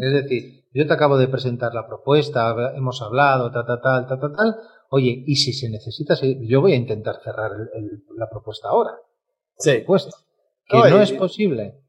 [0.00, 4.20] Es decir, yo te acabo de presentar la propuesta, hemos hablado, ta, ta, tal, ta,
[4.20, 4.56] ta, tal.
[4.90, 8.92] Oye, y si se necesita, yo voy a intentar cerrar el- el- la propuesta ahora.
[9.58, 9.82] Sí.
[9.86, 10.08] Pues,
[10.68, 11.80] que Oye, no es posible.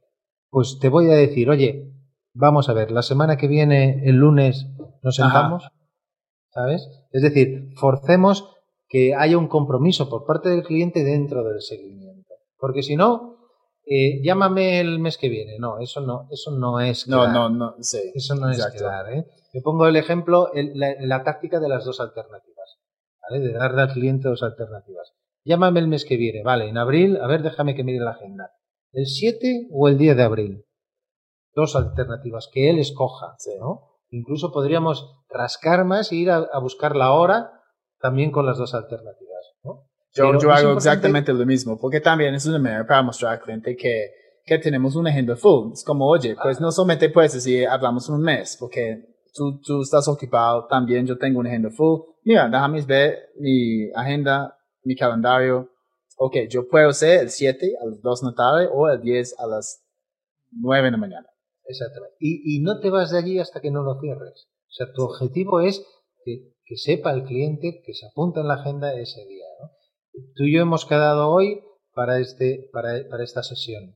[0.50, 1.92] Pues te voy a decir, oye,
[2.34, 4.68] vamos a ver, la semana que viene, el lunes,
[5.04, 5.30] nos Ajá.
[5.32, 5.64] sentamos,
[6.52, 6.88] ¿sabes?
[7.12, 8.50] Es decir, forcemos
[8.88, 12.34] que haya un compromiso por parte del cliente dentro del seguimiento.
[12.58, 13.36] Porque si no,
[13.86, 15.58] eh, llámame el mes que viene.
[15.60, 17.34] No, eso no, eso no es No, quedar.
[17.34, 18.00] no, no, sí.
[18.16, 19.26] Eso no es quedar, ¿eh?
[19.54, 22.57] Yo pongo el ejemplo, el- la, la táctica de las dos alternativas,
[23.30, 23.44] ¿vale?
[23.48, 25.14] De darle al cliente dos alternativas.
[25.44, 28.52] Llámame el mes que viene, vale, en abril, a ver, déjame que mire la agenda.
[28.92, 30.64] ¿El 7 o el 10 de abril?
[31.54, 33.52] Dos alternativas, que él escoja, Sí.
[33.60, 33.82] ¿no?
[34.10, 37.52] Incluso podríamos rascar más e ir a, a buscar la hora
[38.00, 39.84] también con las dos alternativas, ¿no?
[40.14, 43.42] Yo, yo hago importante- exactamente lo mismo, porque también es una manera para mostrar al
[43.42, 44.12] cliente que,
[44.46, 45.74] que tenemos una agenda full.
[45.74, 49.04] Es como, oye, pues no solamente puedes decir, hablamos un mes, porque
[49.34, 52.02] tú, tú estás ocupado, también yo tengo una agenda full.
[52.28, 55.72] Mira, déjame ver mi agenda, mi calendario.
[56.18, 59.40] Ok, yo puedo ser el 7 a las 2 de la tarde o el 10
[59.40, 59.82] a las
[60.52, 61.28] 9 de la mañana.
[61.64, 62.18] Exactamente.
[62.20, 64.50] Y, y no te vas de allí hasta que no lo cierres.
[64.68, 65.86] O sea, tu objetivo es
[66.26, 69.46] que, que sepa el cliente que se apunta en la agenda ese día.
[69.62, 69.72] ¿no?
[70.36, 71.64] Tú y yo hemos quedado hoy
[71.94, 73.96] para, este, para, para esta sesión,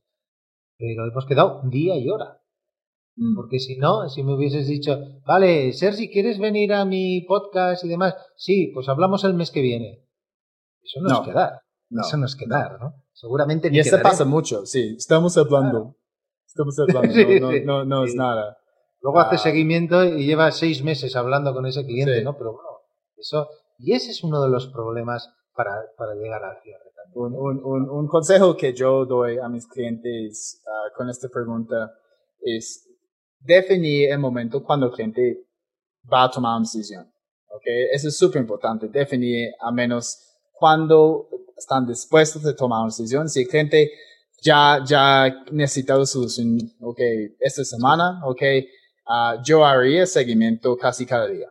[0.78, 2.41] pero hemos quedado día y hora.
[3.16, 3.36] Mm.
[3.36, 7.88] Porque si no, si me hubieses dicho, vale, Sergi, ¿quieres venir a mi podcast y
[7.88, 8.14] demás?
[8.36, 10.06] Sí, pues hablamos el mes que viene.
[10.82, 11.60] Eso no, No, es quedar.
[11.90, 12.00] No.
[12.02, 12.94] Eso no es quedar, ¿no?
[13.12, 14.12] Seguramente ni Y esto quedaremos.
[14.12, 14.94] pasa mucho, sí.
[14.96, 15.96] Estamos hablando.
[16.46, 17.60] Estamos hablando, Sí, no, no, sí.
[17.64, 18.16] no, no es Sí.
[18.18, 18.56] nada.
[19.02, 19.38] Luego hace Ah.
[19.38, 22.24] seguimiento y lleva seis meses hablando con ese cliente, Sí.
[22.24, 22.36] ¿no?
[22.38, 22.68] Pero bueno,
[23.16, 23.48] eso,
[23.78, 26.80] y ese es uno de los problemas para, para llegar al cierre.
[27.14, 27.36] Un, ¿eh?
[27.38, 31.92] un, un, un consejo que yo doy a mis clientes ah, con esta pregunta
[32.40, 32.88] es
[33.44, 35.44] definir el momento cuando el cliente
[36.12, 37.10] va a tomar una decisión.
[37.48, 37.88] ¿okay?
[37.92, 40.18] Eso es súper importante, definir al menos
[40.52, 43.28] cuando están dispuestos a tomar una decisión.
[43.28, 43.90] Si el cliente
[44.42, 46.98] ya, ya necesita la solución, ok,
[47.38, 48.42] esta semana, ok,
[49.06, 51.48] ah, yo haría seguimiento casi cada día.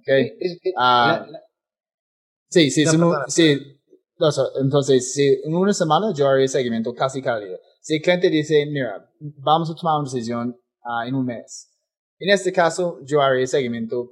[0.00, 0.36] Okay?
[0.74, 1.40] La- la-
[2.48, 3.76] Sí, sí, No, sí.
[4.60, 7.56] Entonces, si en una semana yo haré seguimiento casi cada día.
[7.80, 11.68] Si el cliente dice, mira, vamos a tomar una decisión ah, en un mes.
[12.18, 14.10] En este caso, yo haré seguimiento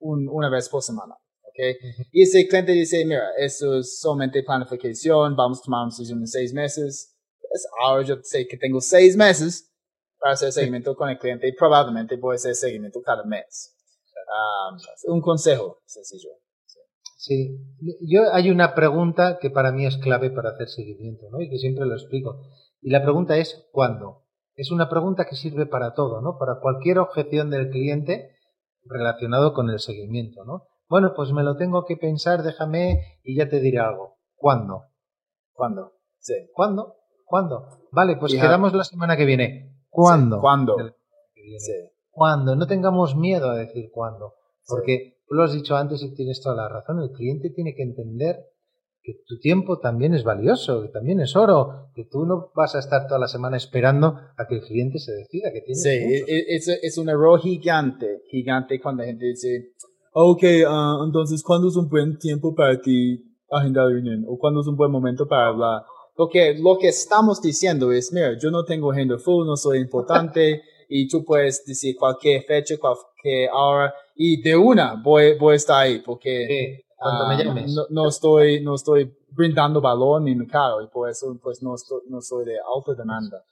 [0.00, 1.14] un- una vez por semana.
[1.42, 2.08] ¿ok?
[2.12, 6.26] Y el cliente dice, mira, esto es solamente planificación, vamos a tomar una decisión en
[6.26, 7.16] seis meses,
[7.48, 9.72] pues ahora yo sé que tengo seis meses
[10.18, 13.76] para hacer seguimiento con el cliente y probablemente voy a hacer seguimiento cada mes.
[14.32, 14.76] Ah,
[15.08, 16.30] un consejo sencillo.
[17.18, 17.58] sí,
[18.02, 21.40] yo hay una pregunta que para mí es clave para hacer seguimiento, ¿no?
[21.40, 22.40] Y que siempre lo explico.
[22.80, 24.19] Y la pregunta es ¿cuándo?
[24.60, 26.36] Es una pregunta que sirve para todo, ¿no?
[26.36, 28.36] Para cualquier objeción del cliente
[28.84, 30.64] relacionado con el seguimiento, ¿no?
[30.86, 34.18] Bueno, pues me lo tengo que pensar, déjame y ya te diré algo.
[34.36, 34.82] ¿Cuándo?
[35.54, 35.94] ¿Cuándo?
[36.18, 36.34] Sí.
[36.52, 36.96] ¿Cuándo?
[37.24, 37.68] ¿Cuándo?
[37.90, 39.78] Vale, pues quedamos la semana que viene.
[39.88, 40.36] ¿Cuándo?
[40.36, 40.76] Sí, ¿cuándo?
[41.56, 41.72] Sí.
[42.10, 42.54] ¿Cuándo?
[42.54, 44.34] No tengamos miedo a decir cuándo.
[44.66, 47.00] Porque tú lo has dicho antes y tienes toda la razón.
[47.00, 48.44] El cliente tiene que entender
[49.12, 52.78] que tu tiempo también es valioso, que también es oro, que tú no vas a
[52.78, 56.56] estar toda la semana esperando a que el cliente se decida que tiene Sí, e-
[56.56, 59.72] es, es un error gigante, gigante cuando la gente dice,
[60.12, 64.24] ok, ah, entonces, ¿cuándo es un buen tiempo para ti agendar reunión?
[64.28, 65.82] ¿O cuándo es un buen momento para hablar?
[66.14, 70.62] Porque lo que estamos diciendo es, mira, yo no tengo agenda full, no soy importante,
[70.88, 75.82] y tú puedes decir cualquier fecha, cualquier hora, y de una voy, voy a estar
[75.82, 77.74] ahí, porque Sí, cuando me ah, llames.
[77.74, 81.74] no, no estoy, no estoy brindando valor en mi mercado, y por eso pues no,
[81.74, 83.42] estoy, no soy de alta demanda.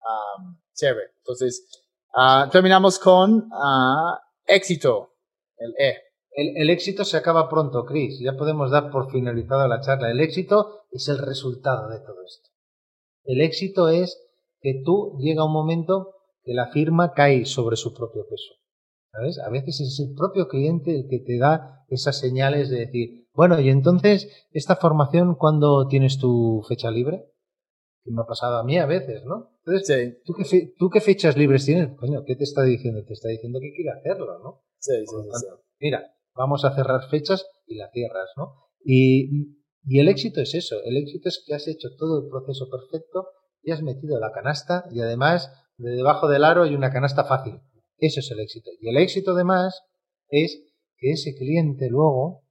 [0.00, 1.10] Um, chévere.
[1.18, 1.68] Entonces,
[2.14, 5.14] ah, terminamos con ah, éxito,
[5.56, 5.96] el E.
[6.30, 8.20] El, el éxito se acaba pronto, Chris.
[8.20, 10.10] Ya podemos dar por finalizada la charla.
[10.10, 12.50] El éxito es el resultado de todo esto.
[13.24, 14.16] El éxito es
[14.60, 18.61] que tú llega un momento que la firma cae sobre su propio peso.
[19.12, 19.38] ¿Sabes?
[19.40, 23.60] A veces es el propio cliente el que te da esas señales de decir, bueno,
[23.60, 27.26] y entonces, ¿esta formación cuándo tienes tu fecha libre?
[28.04, 29.50] Que me ha pasado a mí a veces, ¿no?
[29.64, 31.94] Entonces, Sí, ¿tú qué, fe- ¿tú qué fechas libres tienes?
[31.96, 33.04] Coño, ¿qué te está diciendo?
[33.04, 34.62] Te está diciendo que quiere hacerlo, ¿no?
[34.78, 35.46] sí, sí, sí,
[35.80, 38.54] Mira, vamos a cerrar fechas y la cierras, ¿no?
[38.84, 42.68] Y, y el éxito es eso, el éxito es que has hecho todo el proceso
[42.70, 43.26] perfecto
[43.62, 47.60] y has metido la canasta y además de debajo del aro hay una canasta fácil.
[48.02, 48.68] Eso es el éxito.
[48.80, 49.80] Y el éxito además
[50.28, 50.60] es
[50.98, 52.42] que ese cliente luego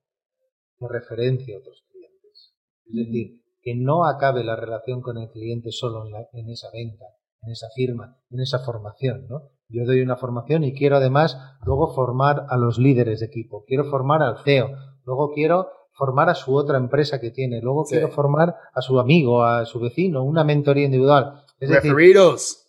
[0.80, 2.54] te referencie a otros clientes.
[2.86, 7.04] Es decir, que no acabe la relación con el cliente solo en, en esa venta,
[7.42, 9.50] en esa firma, en esa formación, ¿no?
[9.68, 13.84] Yo doy una formación y quiero además luego formar a los líderes de equipo, quiero
[13.90, 14.70] formar al CEO,
[15.06, 19.44] luego quiero formar a su otra empresa que tiene, luego quiero formar a su amigo,
[19.44, 21.44] a su vecino, una mentoría individual.
[21.60, 22.68] referidos.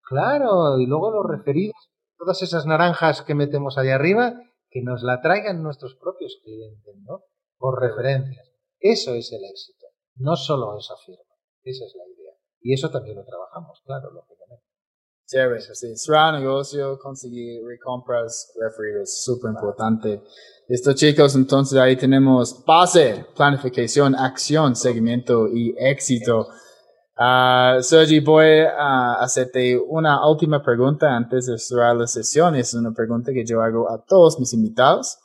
[0.00, 1.91] claro, y luego los referidos,
[2.22, 4.34] todas esas naranjas que metemos allá arriba,
[4.70, 7.24] que nos la traigan nuestros propios clientes, ¿no?
[7.58, 8.48] Por referencias.
[8.78, 12.32] Eso es el éxito, no solo esa firma, esa es la idea.
[12.60, 14.64] Y eso también lo trabajamos, claro, lógicamente.
[15.26, 15.96] Chévere, sí.
[15.96, 20.22] Cerrar negocio, conseguir recompras, referidos, súper importante.
[20.68, 26.48] Listo, chicos, entonces ahí tenemos base, planificación, acción, seguimiento y éxito.
[27.18, 32.56] Uh, Sergi, voy a hacerte una última pregunta antes de cerrar la sesión.
[32.56, 35.18] Es una pregunta que yo hago a todos mis invitados.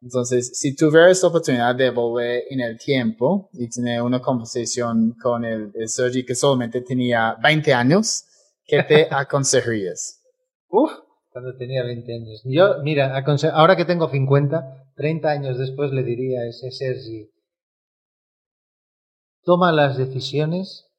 [0.00, 5.44] Entonces, si tuvieras la oportunidad de volver en el tiempo y tener una conversación con
[5.44, 8.24] el, el Sergi que solamente tenía 20 años,
[8.64, 10.20] ¿qué te aconsejarías?
[10.68, 10.92] Uf,
[11.30, 12.42] cuando tenía 20 años.
[12.44, 13.20] Yo, mira,
[13.52, 17.30] ahora que tengo 50, 30 años después le diría a ese Sergi,
[19.44, 20.91] toma las decisiones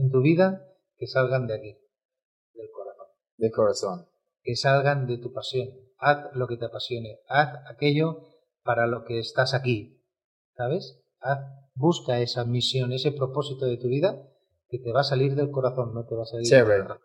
[0.00, 1.78] en tu vida que salgan de aquí,
[2.54, 3.06] del corazón.
[3.36, 4.08] Del corazón.
[4.42, 5.68] Que salgan de tu pasión.
[5.98, 7.20] Haz lo que te apasione.
[7.28, 8.22] Haz aquello
[8.62, 10.02] para lo que estás aquí.
[10.56, 11.02] ¿Sabes?
[11.20, 11.38] Haz,
[11.74, 14.26] busca esa misión, ese propósito de tu vida
[14.68, 16.98] que te va a salir del corazón, no te va a salir del corazón.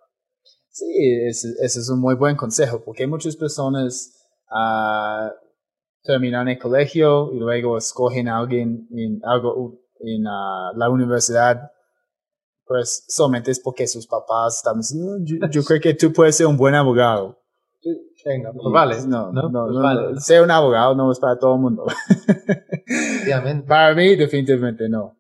[0.70, 0.86] Sí,
[1.28, 4.14] ese, es un muy buen consejo, porque muchas personas
[4.52, 5.34] uh,
[6.04, 11.72] terminan el colegio y luego escogen a alguien en, algo en ah, la universidad,
[12.66, 16.58] pues solamente es porque sus papás están diciendo, yo, creo que tú puedes ser un
[16.58, 17.40] buen abogado.
[18.26, 19.08] venga, pues vale.
[19.08, 19.68] No, no, no,
[20.12, 21.86] pues ser un abogado no es para todo el mundo.
[23.68, 25.18] para mí, definitivamente no.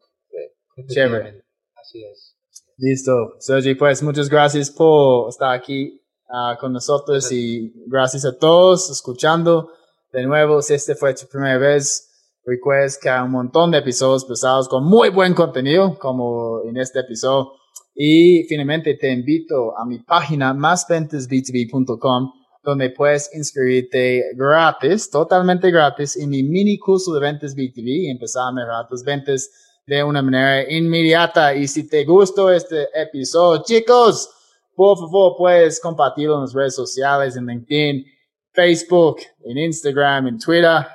[0.87, 1.43] Chévere.
[1.75, 2.35] Así es.
[2.77, 3.35] Listo.
[3.39, 9.71] Sergi, pues muchas gracias por estar aquí uh, con nosotros y gracias a todos escuchando.
[10.11, 12.14] De nuevo, si este fue tu primera vez,
[12.45, 16.99] recuerda que hay un montón de episodios pesados con muy buen contenido, como en este
[16.99, 17.53] episodio.
[17.95, 22.31] Y finalmente te invito a mi página másventasb2b.com
[22.63, 28.49] donde puedes inscribirte gratis, totalmente gratis, en mi mini curso de ventas B2B y empezar
[28.49, 29.49] a mejorar tus ventas
[29.85, 31.53] de una manera inmediata.
[31.53, 34.29] Y si te gustó este episodio, chicos,
[34.75, 38.03] por favor puedes compartirlo en las redes sociales, en LinkedIn,
[38.51, 40.85] Facebook, en Instagram, en Twitter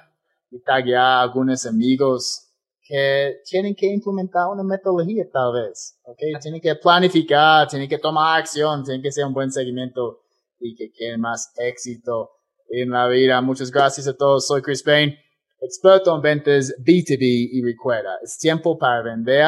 [0.51, 2.46] y taguear a algunos amigos
[2.82, 6.32] que tienen que implementar una metodología tal vez, okay?
[6.40, 10.22] Tienen que planificar, tienen que tomar acción, tienen que hacer un buen seguimiento
[10.59, 12.30] y que quieren más éxito
[12.68, 13.40] en la vida.
[13.40, 14.46] Muchas gracias a todos.
[14.46, 15.16] Soy Chris Payne
[15.61, 19.46] experto en ventas B2B y recuerda, es tiempo para vender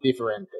[0.00, 0.56] diferente.